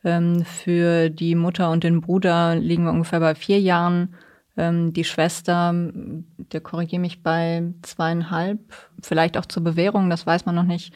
[0.04, 4.14] Ähm, für die Mutter und den Bruder liegen wir ungefähr bei vier Jahren.
[4.58, 8.60] Ähm, die Schwester, der korrigiere mich bei zweieinhalb,
[9.02, 10.94] vielleicht auch zur Bewährung, das weiß man noch nicht.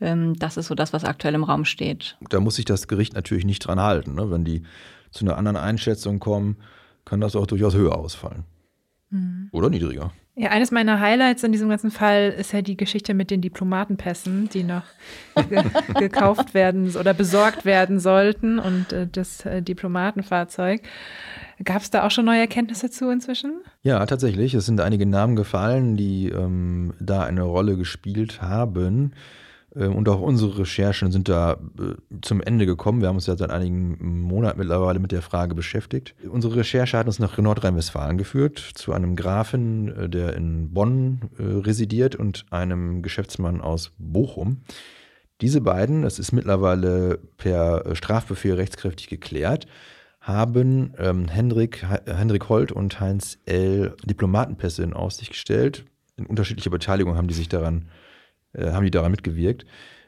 [0.00, 2.16] Ähm, das ist so das, was aktuell im Raum steht.
[2.30, 4.14] Da muss sich das Gericht natürlich nicht dran halten.
[4.14, 4.30] Ne?
[4.30, 4.62] Wenn die
[5.10, 6.56] zu einer anderen Einschätzung kommen,
[7.04, 8.44] kann das auch durchaus höher ausfallen.
[9.10, 9.50] Mhm.
[9.52, 10.10] Oder niedriger.
[10.36, 14.48] Ja, eines meiner Highlights in diesem ganzen Fall ist ja die Geschichte mit den Diplomatenpässen,
[14.48, 14.82] die noch
[15.48, 15.62] ge
[15.94, 20.82] gekauft werden oder besorgt werden sollten und äh, das äh, Diplomatenfahrzeug.
[21.62, 23.62] Gab es da auch schon neue Erkenntnisse zu inzwischen?
[23.82, 24.54] Ja, tatsächlich.
[24.54, 29.12] Es sind einige Namen gefallen, die ähm, da eine Rolle gespielt haben.
[29.74, 33.00] Äh, und auch unsere Recherchen sind da äh, zum Ende gekommen.
[33.00, 36.14] Wir haben uns ja seit einigen Monaten mittlerweile mit der Frage beschäftigt.
[36.28, 42.16] Unsere Recherche hat uns nach Nordrhein-Westfalen geführt, zu einem Grafen, äh, der in Bonn residiert
[42.16, 44.62] und einem Geschäftsmann aus Bochum.
[45.40, 49.66] Diese beiden, das ist mittlerweile per Strafbefehl rechtskräftig geklärt,
[50.24, 53.94] haben ähm, Hendrik, Hendrik Holt und Heinz L.
[54.04, 55.84] Diplomatenpässe in Aussicht gestellt.
[56.16, 57.90] In unterschiedlicher Beteiligung haben die sich daran,
[58.54, 59.66] äh, haben die daran mitgewirkt,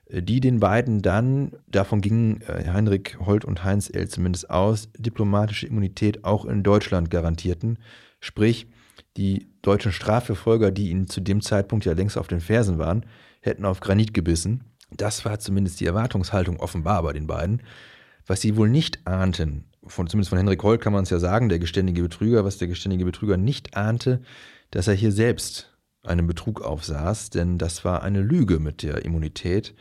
[0.09, 4.09] äh, die den beiden dann, davon gingen äh, Heinrich Holt und Heinz L.
[4.09, 7.79] zumindest aus, diplomatische Immunität auch in Deutschland garantierten.
[8.19, 8.69] Sprich,
[9.19, 13.05] die deutschen Strafverfolger, die ihnen zu dem Zeitpunkt ja längst auf den Fersen waren,
[13.43, 14.65] hätten auf Granit gebissen.
[14.91, 17.61] Das war zumindest die Erwartungshaltung offenbar bei den beiden.
[18.27, 21.49] Was sie wohl nicht ahnten, von, zumindest von Henrik Holl kann man es ja sagen,
[21.49, 24.21] der geständige Betrüger, was der geständige Betrüger nicht ahnte,
[24.71, 25.73] dass er hier selbst
[26.03, 29.75] einen Betrug aufsaß, denn das war eine Lüge mit der Immunität.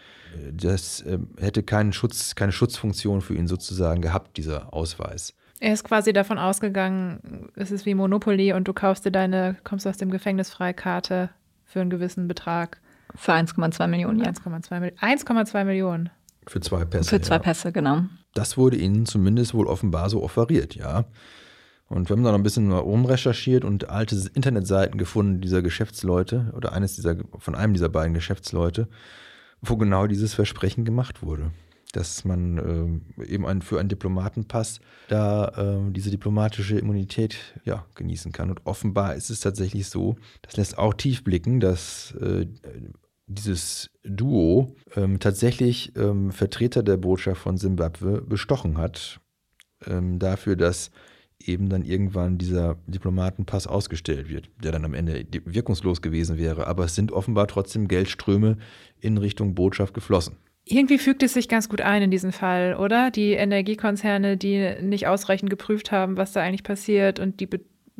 [0.52, 5.34] Das äh, hätte keinen Schutz, keine Schutzfunktion für ihn sozusagen gehabt, dieser Ausweis.
[5.60, 9.88] Er ist quasi davon ausgegangen, es ist wie Monopoly und du kaufst dir deine, kommst
[9.88, 11.30] aus dem Gefängnis Freikarte
[11.64, 12.82] für einen gewissen Betrag.
[13.16, 14.32] Für 1,2 Millionen, ja.
[14.32, 16.10] 1,2 Millionen.
[16.48, 17.10] Für zwei Pässe.
[17.10, 17.40] Für zwei ja.
[17.40, 18.02] Pässe, genau.
[18.36, 21.06] Das wurde ihnen zumindest wohl offenbar so offeriert, ja.
[21.88, 26.74] Und wir haben da noch ein bisschen rumrecherchiert und alte Internetseiten gefunden dieser Geschäftsleute oder
[26.74, 28.88] eines dieser, von einem dieser beiden Geschäftsleute,
[29.62, 31.52] wo genau dieses Versprechen gemacht wurde.
[31.94, 38.34] Dass man äh, eben ein, für einen Diplomatenpass da äh, diese diplomatische Immunität ja, genießen
[38.34, 38.50] kann.
[38.50, 42.48] Und offenbar ist es tatsächlich so, das lässt auch tief blicken, dass äh,
[43.28, 49.20] dieses Duo ähm, tatsächlich ähm, Vertreter der Botschaft von Simbabwe bestochen hat,
[49.88, 50.92] ähm, dafür, dass
[51.40, 56.68] eben dann irgendwann dieser Diplomatenpass ausgestellt wird, der dann am Ende wirkungslos gewesen wäre.
[56.68, 58.58] Aber es sind offenbar trotzdem Geldströme
[59.00, 60.38] in Richtung Botschaft geflossen.
[60.68, 63.12] Irgendwie fügt es sich ganz gut ein in diesen Fall, oder?
[63.12, 67.48] Die Energiekonzerne, die nicht ausreichend geprüft haben, was da eigentlich passiert und die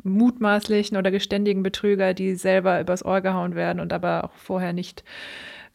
[0.06, 5.04] mutmaßlichen oder geständigen Betrüger, die selber übers Ohr gehauen werden und aber auch vorher nicht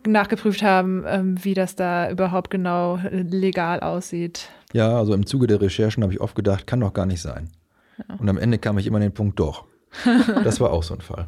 [0.07, 4.49] nachgeprüft haben, ähm, wie das da überhaupt genau legal aussieht.
[4.73, 7.49] Ja, also im Zuge der Recherchen habe ich oft gedacht, kann doch gar nicht sein.
[7.97, 8.15] Ja.
[8.15, 9.65] Und am Ende kam ich immer an den Punkt, doch.
[10.43, 11.27] das war auch so ein Fall.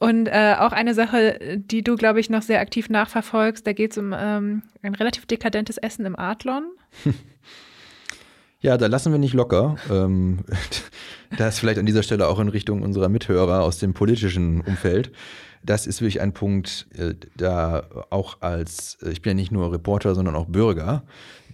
[0.00, 3.92] Und äh, auch eine Sache, die du, glaube ich, noch sehr aktiv nachverfolgst, da geht
[3.92, 6.64] es um ähm, ein relativ dekadentes Essen im Adlon.
[8.60, 9.76] Ja, da lassen wir nicht locker.
[9.90, 10.38] Ähm,
[11.38, 15.12] das vielleicht an dieser Stelle auch in Richtung unserer Mithörer aus dem politischen Umfeld.
[15.66, 19.72] Das ist wirklich ein Punkt, äh, da auch als, äh, ich bin ja nicht nur
[19.72, 21.02] Reporter, sondern auch Bürger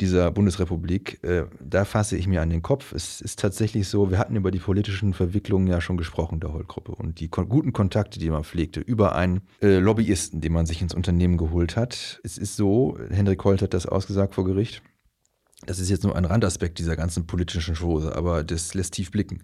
[0.01, 2.93] dieser Bundesrepublik, äh, da fasse ich mir an den Kopf.
[2.93, 6.93] Es ist tatsächlich so, wir hatten über die politischen Verwicklungen ja schon gesprochen der Holt-Gruppe
[6.93, 11.37] und die guten Kontakte, die man pflegte, über einen Lobbyisten, den man sich ins Unternehmen
[11.37, 12.21] geholt hat.
[12.25, 14.83] Es ist so, Hendrik Holt hat das ausgesagt vor Gericht,
[15.67, 19.43] das ist jetzt nur ein Randaspekt dieser ganzen politischen Chose, aber das lässt tief blicken,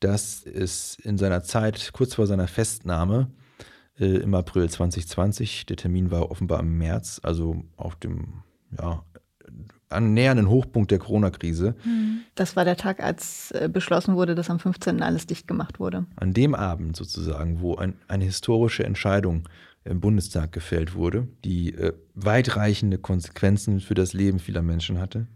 [0.00, 3.30] dass es in seiner Zeit, kurz vor seiner Festnahme,
[3.98, 8.42] äh, im April 2020, der Termin war offenbar im März, also auf dem
[8.78, 9.04] ja,
[9.88, 11.74] annähernden Hochpunkt der Corona-Krise.
[11.84, 12.20] Mhm.
[12.34, 15.02] Das war der Tag, als äh, beschlossen wurde, dass am 15.
[15.02, 16.06] alles dicht gemacht wurde.
[16.16, 19.48] An dem Abend sozusagen, wo ein, eine historische Entscheidung
[19.84, 25.26] im Bundestag gefällt wurde, die äh, weitreichende Konsequenzen für das Leben vieler Menschen hatte,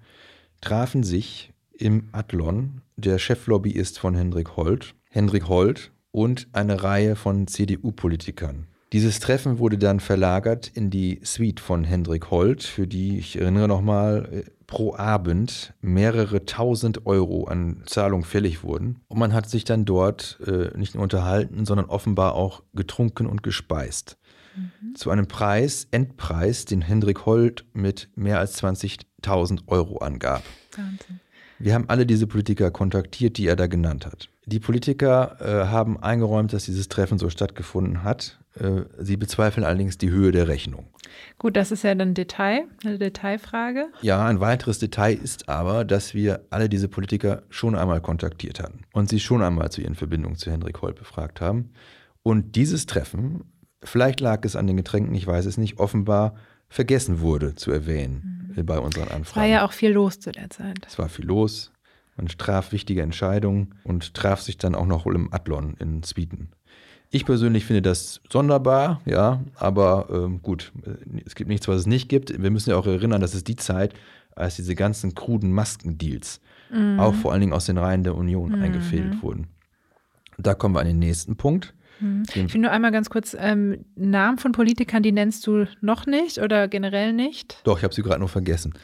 [0.60, 7.46] trafen sich im Adlon der Cheflobbyist von Hendrik Holt, Hendrik Holt und eine Reihe von
[7.46, 8.66] CDU-Politikern.
[8.92, 13.68] Dieses Treffen wurde dann verlagert in die Suite von Hendrik Holt, für die, ich erinnere
[13.68, 19.00] nochmal, äh, pro Abend mehrere tausend Euro an Zahlung fällig wurden.
[19.08, 23.42] Und man hat sich dann dort äh, nicht nur unterhalten, sondern offenbar auch getrunken und
[23.42, 24.18] gespeist.
[24.58, 24.94] Mhm.
[24.94, 30.42] Zu einem Preis, Endpreis, den Hendrik Holt mit mehr als 20.000 Euro angab.
[30.76, 31.20] Wahnsinn.
[31.60, 34.28] Wir haben alle diese Politiker kontaktiert, die er da genannt hat.
[34.46, 38.38] Die Politiker äh, haben eingeräumt, dass dieses Treffen so stattgefunden hat.
[38.54, 40.86] Äh, sie bezweifeln allerdings die Höhe der Rechnung.
[41.36, 43.88] Gut, das ist ja dann Detail, eine Detailfrage.
[44.02, 48.82] Ja, ein weiteres Detail ist aber, dass wir alle diese Politiker schon einmal kontaktiert hatten
[48.92, 51.70] und sie schon einmal zu ihren Verbindungen zu Hendrik Holt befragt haben.
[52.22, 53.44] Und dieses Treffen,
[53.82, 56.34] vielleicht lag es an den Getränken, ich weiß es nicht, offenbar
[56.68, 58.22] vergessen wurde zu erwähnen.
[58.24, 59.24] Mhm bei unseren Anfragen.
[59.24, 60.78] Es war ja auch viel los zu der Zeit.
[60.86, 61.72] Es war viel los.
[62.16, 66.50] Man traf wichtige Entscheidungen und traf sich dann auch noch im Adlon in Sweden.
[67.10, 70.72] Ich persönlich finde das sonderbar, ja, aber ähm, gut,
[71.24, 72.42] es gibt nichts, was es nicht gibt.
[72.42, 73.94] Wir müssen ja auch erinnern, dass es die Zeit,
[74.34, 77.00] als diese ganzen kruden Maskendeals mhm.
[77.00, 78.62] auch vor allen Dingen aus den Reihen der Union mhm.
[78.62, 79.46] eingefädelt wurden.
[80.36, 81.74] Da kommen wir an den nächsten Punkt.
[82.00, 82.22] Mhm.
[82.34, 86.38] Ich will nur einmal ganz kurz, ähm, Namen von Politikern, die nennst du noch nicht
[86.38, 87.61] oder generell nicht?
[87.64, 88.74] Doch, ich habe sie gerade nur vergessen.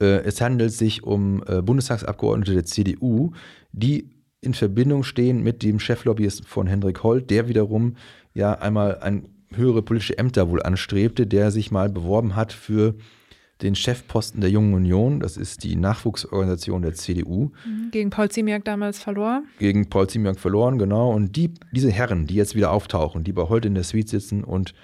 [0.00, 3.32] Äh, es handelt sich um äh, Bundestagsabgeordnete der CDU,
[3.72, 7.96] die in Verbindung stehen mit dem Cheflobbyisten von Hendrik Holt, der wiederum
[8.32, 12.94] ja einmal ein höhere politische Ämter wohl anstrebte, der sich mal beworben hat für
[13.62, 17.50] den Chefposten der Jungen Union, das ist die Nachwuchsorganisation der CDU.
[17.64, 17.90] Mhm.
[17.90, 19.44] Gegen Paul Ziemiak damals verloren.
[19.58, 21.12] Gegen Paul Ziemiak verloren, genau.
[21.12, 24.44] Und die, diese Herren, die jetzt wieder auftauchen, die bei Holt in der Suite sitzen
[24.44, 24.74] und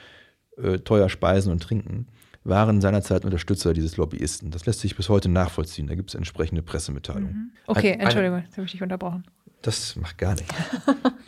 [0.57, 2.07] äh, teuer speisen und trinken,
[2.45, 4.51] waren seinerzeit Unterstützer dieses Lobbyisten.
[4.51, 5.89] Das lässt sich bis heute nachvollziehen.
[5.89, 7.33] Da gibt es entsprechende Pressemitteilungen.
[7.33, 7.51] Mhm.
[7.67, 9.25] Okay, ein, Entschuldigung, jetzt habe ich dich unterbrochen.
[9.63, 10.55] Das macht gar nichts.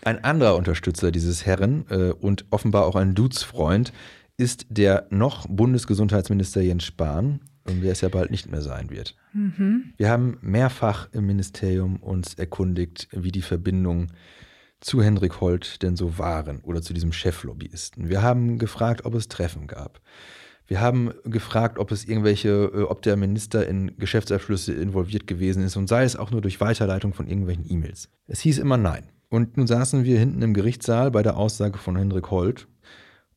[0.04, 3.92] Ein anderer Unterstützer dieses Herren äh, und offenbar auch ein Dudes-Freund
[4.38, 9.14] ist der noch Bundesgesundheitsminister Jens Spahn, der es ja bald nicht mehr sein wird.
[9.34, 9.92] Mhm.
[9.96, 14.12] Wir haben mehrfach im Ministerium uns erkundigt, wie die Verbindungen
[14.80, 18.08] zu Hendrik Holt denn so waren oder zu diesem Cheflobbyisten.
[18.08, 20.00] Wir haben gefragt, ob es Treffen gab.
[20.68, 25.76] Wir haben gefragt, ob es irgendwelche, äh, ob der Minister in Geschäftsabschlüsse involviert gewesen ist
[25.76, 28.08] und sei es auch nur durch Weiterleitung von irgendwelchen E-Mails.
[28.28, 29.10] Es hieß immer nein.
[29.30, 32.68] Und nun saßen wir hinten im Gerichtssaal bei der Aussage von Hendrik Holt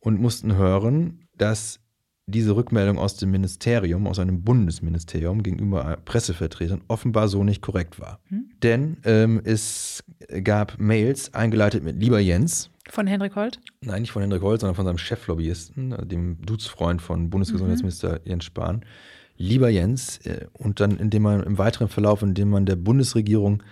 [0.02, 1.80] und mussten hören, dass
[2.28, 8.20] diese Rückmeldung aus dem Ministerium, aus einem Bundesministerium gegenüber Pressevertretern offenbar so nicht korrekt war.
[8.30, 8.50] Hm?
[8.62, 10.04] Denn ähm, es
[10.44, 12.70] gab Mails eingeleitet mit Lieber Jens.
[12.90, 13.60] Von Hendrik Holt?
[13.82, 18.20] Nein, nicht von Hendrik Holt, sondern von seinem Cheflobbyisten, äh, dem Dudesfreund von Bundesgesundheitsminister mhm.
[18.26, 18.86] Jens Spahn.
[19.38, 23.64] Lieber Jens, äh, und dann indem man im weiteren Verlauf, indem man der Bundesregierung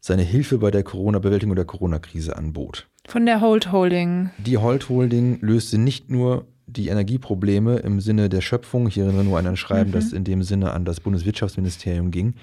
[0.00, 2.88] seine Hilfe bei der Corona-Bewältigung der Corona-Krise anbot.
[3.08, 4.28] Von der Holt Holding.
[4.36, 9.56] Die Holt Holding löste nicht nur die Energieprobleme im Sinne der Schöpfung, hier nur ein
[9.56, 9.94] Schreiben, mhm.
[9.94, 12.34] das in dem Sinne an das Bundeswirtschaftsministerium ging.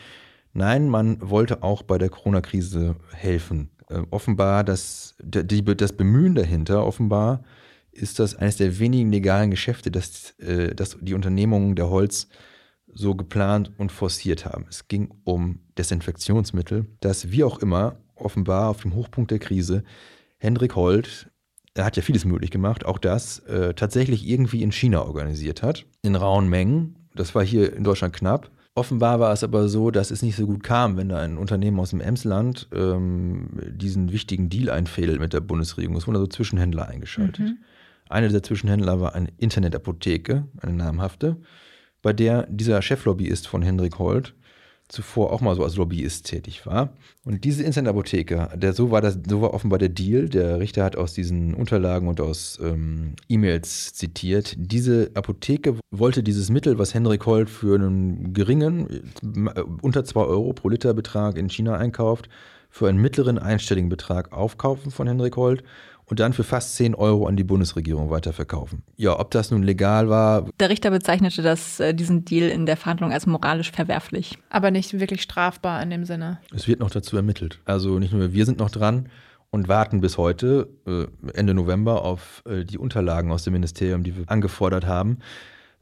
[0.53, 3.69] Nein, man wollte auch bei der Corona-Krise helfen.
[3.89, 7.43] Äh, offenbar, das, die, das Bemühen dahinter, offenbar
[7.91, 12.27] ist das eines der wenigen legalen Geschäfte, das, äh, das die Unternehmungen der Holz
[12.91, 14.65] so geplant und forciert haben.
[14.67, 19.83] Es ging um Desinfektionsmittel, das wie auch immer offenbar auf dem Hochpunkt der Krise
[20.45, 21.29] Hendrik Holt,
[21.73, 25.85] er hat ja vieles möglich gemacht, auch das äh, tatsächlich irgendwie in China organisiert hat,
[26.03, 27.09] in rauen Mengen.
[27.15, 28.51] Das war hier in Deutschland knapp.
[28.75, 31.79] Offenbar war es aber so, dass es nicht so gut kam, wenn da ein Unternehmen
[31.79, 35.95] aus dem Emsland ähm, diesen wichtigen Deal einfädelt mit der Bundesregierung.
[35.95, 37.39] Es wurden also Zwischenhändler eingeschaltet.
[37.39, 37.57] Mhm.
[38.09, 41.37] Einer dieser Zwischenhändler war eine Internetapotheke, eine namhafte,
[42.01, 44.35] bei der dieser Cheflobbyist von Hendrik Holt
[44.87, 46.93] zuvor auch mal so als Lobbyist tätig war.
[47.23, 50.95] Und diese Internetapotheke, der, so, war das, so war offenbar der Deal, der Richter hat
[50.95, 57.25] aus diesen Unterlagen und aus ähm, E-Mails zitiert, diese Apotheke wollte dieses Mittel, was Henrik
[57.25, 62.29] Holt für einen geringen, äh, unter 2 Euro pro Liter Betrag in China einkauft,
[62.69, 65.63] für einen mittleren einstelligen Betrag aufkaufen von Henrik Holt
[66.05, 68.83] und dann für fast 10 Euro an die Bundesregierung weiterverkaufen.
[68.95, 70.47] Ja, ob das nun legal war.
[70.59, 74.37] Der Richter bezeichnete das, äh, diesen Deal in der Verhandlung als moralisch verwerflich.
[74.49, 76.39] Aber nicht wirklich strafbar in dem Sinne.
[76.53, 77.59] Es wird noch dazu ermittelt.
[77.65, 79.09] Also nicht nur wir sind noch dran
[79.49, 84.15] und warten bis heute, äh, Ende November, auf äh, die Unterlagen aus dem Ministerium, die
[84.15, 85.19] wir angefordert haben.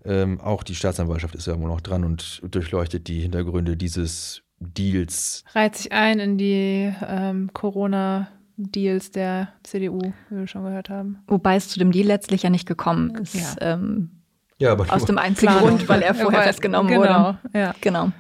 [0.06, 5.44] Ähm, auch die Staatsanwaltschaft ist ja immer noch dran und durchleuchtet die Hintergründe dieses Deals.
[5.54, 11.20] Reiht sich ein in die ähm, Corona- Deals der CDU, wie wir schon gehört haben.
[11.28, 13.36] Wobei es zu dem Deal letztlich ja nicht gekommen ist.
[13.36, 13.74] Ja.
[13.74, 14.12] Ähm,
[14.60, 17.38] ja, aber aus dem einzigen Grund, weil er vorher festgenommen genau, wurde.
[17.54, 17.76] Ja.
[17.82, 18.12] Genau.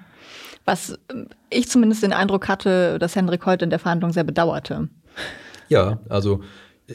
[0.65, 0.97] Was
[1.49, 4.89] ich zumindest den Eindruck hatte, dass Hendrik heute in der Verhandlung sehr bedauerte.
[5.69, 6.41] Ja, also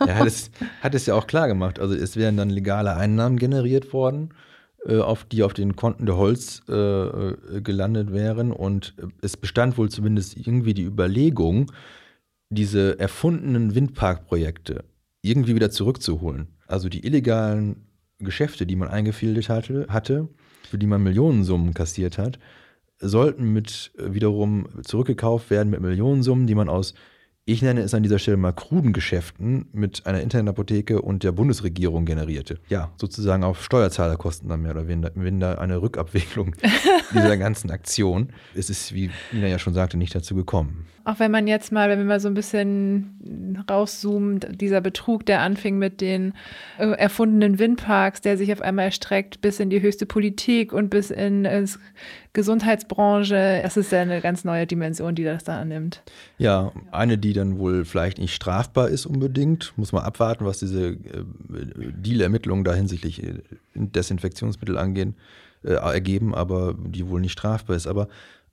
[0.00, 1.78] er hat es, hat es ja auch klar gemacht.
[1.78, 4.34] Also es wären dann legale Einnahmen generiert worden,
[4.86, 8.52] äh, auf die auf den Konten der Holz äh, äh gelandet wären.
[8.52, 11.70] Und es bestand wohl zumindest irgendwie die Überlegung,
[12.50, 14.84] diese erfundenen Windparkprojekte
[15.22, 16.48] irgendwie wieder zurückzuholen.
[16.66, 20.28] Also die illegalen Geschäfte, die man eingefädelt hatte, hatte,
[20.68, 22.38] für die man Millionensummen kassiert hat,
[23.00, 26.94] sollten mit äh, wiederum zurückgekauft werden mit Millionensummen, die man aus
[27.48, 31.32] ich nenne es an dieser Stelle mal kruden Geschäften mit einer internen Apotheke und der
[31.32, 32.58] Bundesregierung generierte.
[32.68, 36.54] Ja, sozusagen auf Steuerzahlerkosten dann mehr oder weniger eine Rückabwicklung
[37.14, 38.34] dieser ganzen Aktion.
[38.54, 40.84] Es ist, wie Nina ja schon sagte, nicht dazu gekommen.
[41.08, 45.40] Auch wenn man jetzt mal, wenn wir mal so ein bisschen rauszoomen, dieser Betrug, der
[45.40, 46.34] anfing mit den
[46.78, 51.10] äh, erfundenen Windparks, der sich auf einmal erstreckt bis in die höchste Politik und bis
[51.10, 51.66] in äh,
[52.34, 53.60] Gesundheitsbranche.
[53.62, 56.02] Das ist ja eine ganz neue Dimension, die das da annimmt.
[56.36, 59.72] Ja, eine, die dann wohl vielleicht nicht strafbar ist unbedingt.
[59.76, 61.24] Muss man abwarten, was diese äh,
[61.96, 63.40] Deal-Ermittlungen da hinsichtlich äh,
[63.74, 65.14] Desinfektionsmittel angehen,
[65.64, 67.86] äh, ergeben, aber die wohl nicht strafbar ist.
[67.86, 68.08] Aber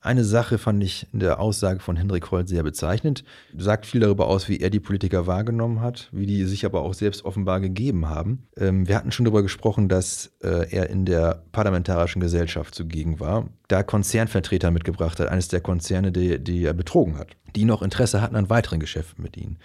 [0.06, 3.24] eine Sache fand ich in der Aussage von Hendrik Holt sehr bezeichnend.
[3.58, 6.94] Sagt viel darüber aus, wie er die Politiker wahrgenommen hat, wie die sich aber auch
[6.94, 8.48] selbst offenbar gegeben haben.
[8.58, 13.50] Ähm, wir hatten schon darüber gesprochen, dass äh, er in der parlamentarischen Gesellschaft zugegen war,
[13.68, 18.22] da Konzernvertreter mitgebracht hat, eines der Konzerne, die, die er betrogen hat, die noch Interesse
[18.22, 19.58] hatten an weiteren Geschäften mit ihnen.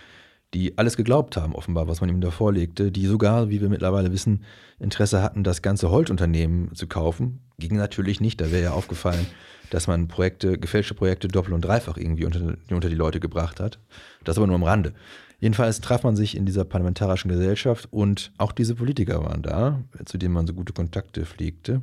[0.55, 4.13] Die alles geglaubt haben, offenbar, was man ihm da vorlegte, die sogar, wie wir mittlerweile
[4.13, 4.45] wissen,
[4.79, 7.41] Interesse hatten, das ganze Holt-Unternehmen zu kaufen.
[7.59, 9.27] Ging natürlich nicht, da wäre ja aufgefallen,
[9.71, 13.79] dass man Projekte, gefälschte Projekte doppelt und dreifach irgendwie unter, unter die Leute gebracht hat.
[14.25, 14.93] Das aber nur am Rande.
[15.39, 20.19] Jedenfalls traf man sich in dieser parlamentarischen Gesellschaft und auch diese Politiker waren da, zu
[20.19, 21.81] denen man so gute Kontakte pflegte.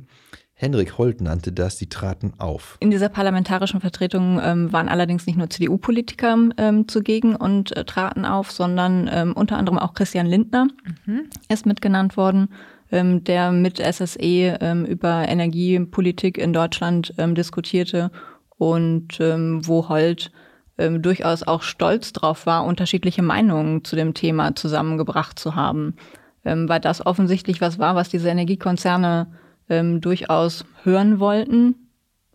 [0.60, 2.78] Henrik Holt nannte das, sie traten auf.
[2.80, 8.24] In dieser parlamentarischen Vertretung ähm, waren allerdings nicht nur CDU-Politiker ähm, zugegen und äh, traten
[8.24, 10.66] auf, sondern ähm, unter anderem auch Christian Lindner
[11.06, 11.30] mhm.
[11.48, 12.48] ist mitgenannt worden,
[12.90, 18.10] ähm, der mit SSE ähm, über Energiepolitik in Deutschland ähm, diskutierte
[18.56, 20.32] und wo Holt
[20.76, 25.94] durchaus auch stolz drauf war, unterschiedliche Meinungen zu dem Thema zusammengebracht zu haben,
[26.42, 29.28] weil das offensichtlich was war, was diese Energiekonzerne
[29.68, 31.74] ähm, durchaus hören wollten.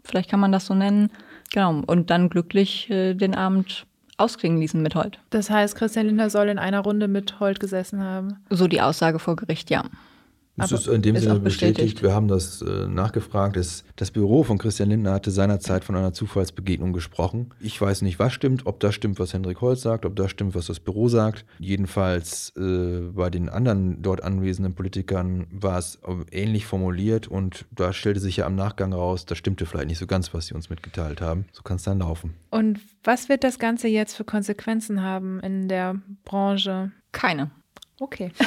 [0.03, 1.11] Vielleicht kann man das so nennen.
[1.51, 1.81] Genau.
[1.85, 3.85] Und dann glücklich äh, den Abend
[4.17, 5.19] ausklingen ließen mit Holt.
[5.29, 8.37] Das heißt, Christian Lindner soll in einer Runde mit Holt gesessen haben.
[8.49, 9.83] So die Aussage vor Gericht, ja.
[10.55, 11.77] Das ist in dem ist Sinne bestätigt.
[11.77, 12.03] bestätigt.
[12.03, 13.57] Wir haben das äh, nachgefragt.
[13.57, 17.49] Es, das Büro von Christian Lindner hatte seinerzeit von einer Zufallsbegegnung gesprochen.
[17.59, 20.53] Ich weiß nicht, was stimmt, ob das stimmt, was Hendrik Holz sagt, ob das stimmt,
[20.53, 21.45] was das Büro sagt.
[21.57, 25.99] Jedenfalls äh, bei den anderen dort anwesenden Politikern war es
[26.31, 30.05] ähnlich formuliert und da stellte sich ja am Nachgang raus, das stimmte vielleicht nicht so
[30.05, 31.45] ganz, was sie uns mitgeteilt haben.
[31.51, 32.35] So kann es dann laufen.
[32.51, 35.95] Und was wird das Ganze jetzt für Konsequenzen haben in der
[36.25, 36.91] Branche?
[37.11, 37.49] Keine.
[37.99, 38.31] Okay.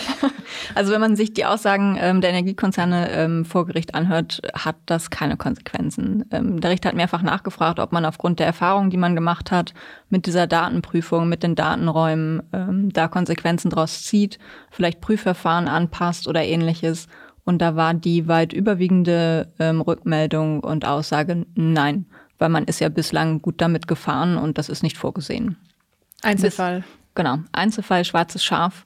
[0.75, 5.11] Also wenn man sich die Aussagen ähm, der Energiekonzerne ähm, vor Gericht anhört, hat das
[5.11, 6.25] keine Konsequenzen.
[6.31, 9.75] Ähm, der Richter hat mehrfach nachgefragt, ob man aufgrund der Erfahrungen, die man gemacht hat,
[10.11, 14.39] mit dieser Datenprüfung, mit den Datenräumen, ähm, da Konsequenzen draus zieht,
[14.71, 17.07] vielleicht Prüfverfahren anpasst oder ähnliches.
[17.45, 22.07] Und da war die weit überwiegende ähm, Rückmeldung und Aussage nein,
[22.39, 25.57] weil man ist ja bislang gut damit gefahren und das ist nicht vorgesehen.
[26.23, 26.81] Einzelfall.
[26.81, 28.85] Bis, genau, Einzelfall, schwarzes Schaf.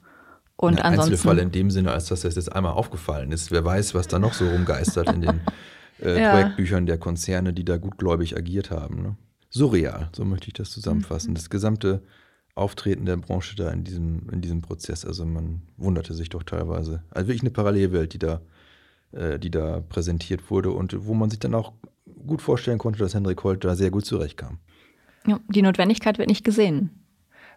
[0.61, 1.13] Und ja, ansonsten.
[1.13, 3.49] Einzelfall in dem Sinne, als dass das jetzt einmal aufgefallen ist.
[3.49, 5.41] Wer weiß, was da noch so rumgeistert in den
[6.01, 6.31] äh, ja.
[6.31, 9.01] Projektbüchern der Konzerne, die da gutgläubig agiert haben.
[9.01, 9.15] Ne?
[9.49, 11.31] Surreal, so möchte ich das zusammenfassen.
[11.31, 11.35] Mhm.
[11.35, 12.03] Das gesamte
[12.53, 15.03] Auftreten der Branche da in diesem, in diesem Prozess.
[15.03, 17.01] Also man wunderte sich doch teilweise.
[17.09, 18.41] Also wirklich eine Parallelwelt, die da,
[19.13, 21.73] äh, die da präsentiert wurde und wo man sich dann auch
[22.27, 24.59] gut vorstellen konnte, dass Hendrik Holt da sehr gut zurechtkam.
[25.25, 27.00] Ja, die Notwendigkeit wird nicht gesehen.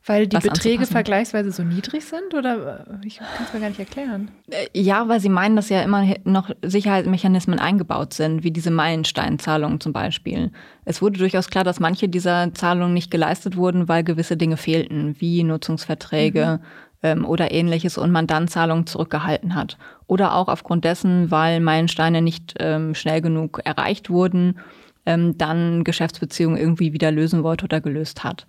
[0.07, 3.81] Weil die Beträge vergleichsweise so niedrig sind oder äh, ich kann es mir gar nicht
[3.81, 4.31] erklären.
[4.51, 9.81] Äh, ja, weil sie meinen, dass ja immer noch Sicherheitsmechanismen eingebaut sind, wie diese Meilensteinzahlungen
[9.81, 10.53] zum Beispiel.
[10.85, 15.17] Es wurde durchaus klar, dass manche dieser Zahlungen nicht geleistet wurden, weil gewisse Dinge fehlten,
[15.21, 16.67] wie Nutzungsverträge mhm.
[17.03, 19.79] ähm, oder ähnliches und man dann Zahlungen zurückgehalten hat.
[20.07, 24.59] Oder auch aufgrund dessen, weil Meilensteine nicht ähm, schnell genug erreicht wurden,
[25.07, 28.47] ähm, dann Geschäftsbeziehungen irgendwie wieder lösen wollte oder gelöst hat.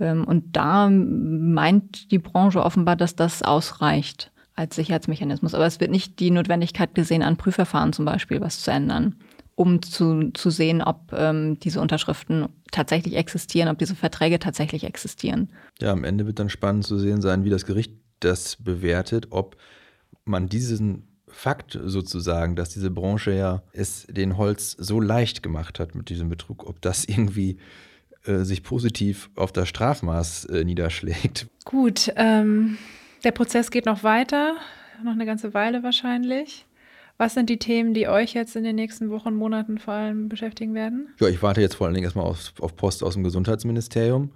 [0.00, 5.54] Ähm, und da meint die Branche offenbar, dass das ausreicht als Sicherheitsmechanismus.
[5.54, 9.14] Aber es wird nicht die Notwendigkeit gesehen, an Prüfverfahren zum Beispiel was zu ändern,
[9.54, 15.50] um zu, zu sehen, ob ähm, diese Unterschriften tatsächlich existieren, ob diese Verträge tatsächlich existieren.
[15.80, 19.56] Ja, am Ende wird dann spannend zu sehen sein, wie das Gericht das bewertet, ob
[20.24, 25.94] man diesen Fakt sozusagen, dass diese Branche ja es den Holz so leicht gemacht hat
[25.94, 27.58] mit diesem Betrug, ob das irgendwie
[28.28, 31.46] äh, sich positiv auf das Strafmaß äh, niederschlägt.
[31.64, 32.76] Gut, ähm,
[33.24, 34.56] der Prozess geht noch weiter,
[35.02, 36.66] noch eine ganze Weile wahrscheinlich.
[37.16, 40.74] Was sind die Themen, die euch jetzt in den nächsten Wochen, Monaten vor allem beschäftigen
[40.74, 41.08] werden?
[41.18, 44.30] Ja, ich warte jetzt vor allen Dingen erstmal auf, auf Post aus dem Gesundheitsministerium.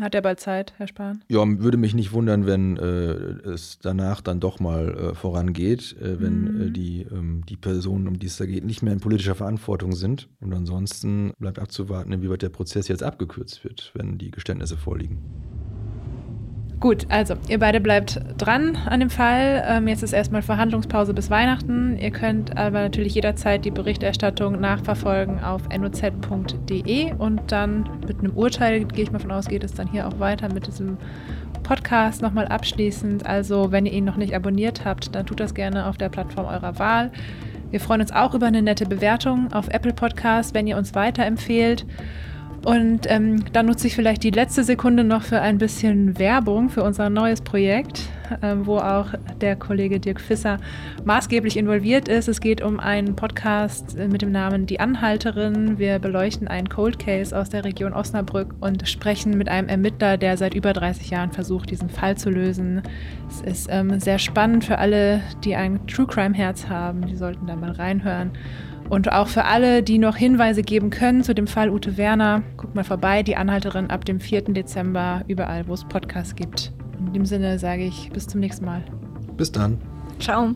[0.00, 1.22] Hat er bald Zeit, Herr Spahn?
[1.28, 6.20] Ja, würde mich nicht wundern, wenn äh, es danach dann doch mal äh, vorangeht, äh,
[6.20, 6.72] wenn äh, mhm.
[6.72, 10.28] die, ähm, die Personen, um die es da geht, nicht mehr in politischer Verantwortung sind.
[10.40, 15.18] Und ansonsten bleibt abzuwarten, inwieweit der Prozess jetzt abgekürzt wird, wenn die Geständnisse vorliegen.
[16.78, 19.64] Gut, also ihr beide bleibt dran an dem Fall.
[19.66, 21.96] Ähm, jetzt ist erstmal Verhandlungspause bis Weihnachten.
[21.98, 28.84] Ihr könnt aber natürlich jederzeit die Berichterstattung nachverfolgen auf noz.de und dann mit einem Urteil,
[28.84, 30.98] gehe ich mal von aus, geht es dann hier auch weiter mit diesem
[31.62, 33.24] Podcast nochmal abschließend.
[33.24, 36.44] Also wenn ihr ihn noch nicht abonniert habt, dann tut das gerne auf der Plattform
[36.44, 37.10] eurer Wahl.
[37.70, 41.86] Wir freuen uns auch über eine nette Bewertung auf Apple Podcast, wenn ihr uns weiterempfehlt.
[42.64, 46.82] Und ähm, dann nutze ich vielleicht die letzte Sekunde noch für ein bisschen Werbung für
[46.82, 48.08] unser neues Projekt,
[48.40, 49.08] äh, wo auch
[49.40, 50.58] der Kollege Dirk Fisser
[51.04, 52.28] maßgeblich involviert ist.
[52.28, 55.78] Es geht um einen Podcast mit dem Namen Die Anhalterin.
[55.78, 60.36] Wir beleuchten einen Cold Case aus der Region Osnabrück und sprechen mit einem Ermittler, der
[60.36, 62.82] seit über 30 Jahren versucht, diesen Fall zu lösen.
[63.28, 67.06] Es ist ähm, sehr spannend für alle, die ein True Crime Herz haben.
[67.06, 68.32] Die sollten da mal reinhören.
[68.88, 72.74] Und auch für alle, die noch Hinweise geben können zu dem Fall Ute Werner, guckt
[72.74, 74.42] mal vorbei, die Anhalterin ab dem 4.
[74.42, 76.72] Dezember überall, wo es Podcasts gibt.
[76.98, 78.84] In dem Sinne sage ich bis zum nächsten Mal.
[79.36, 79.78] Bis dann.
[80.18, 80.54] Ciao.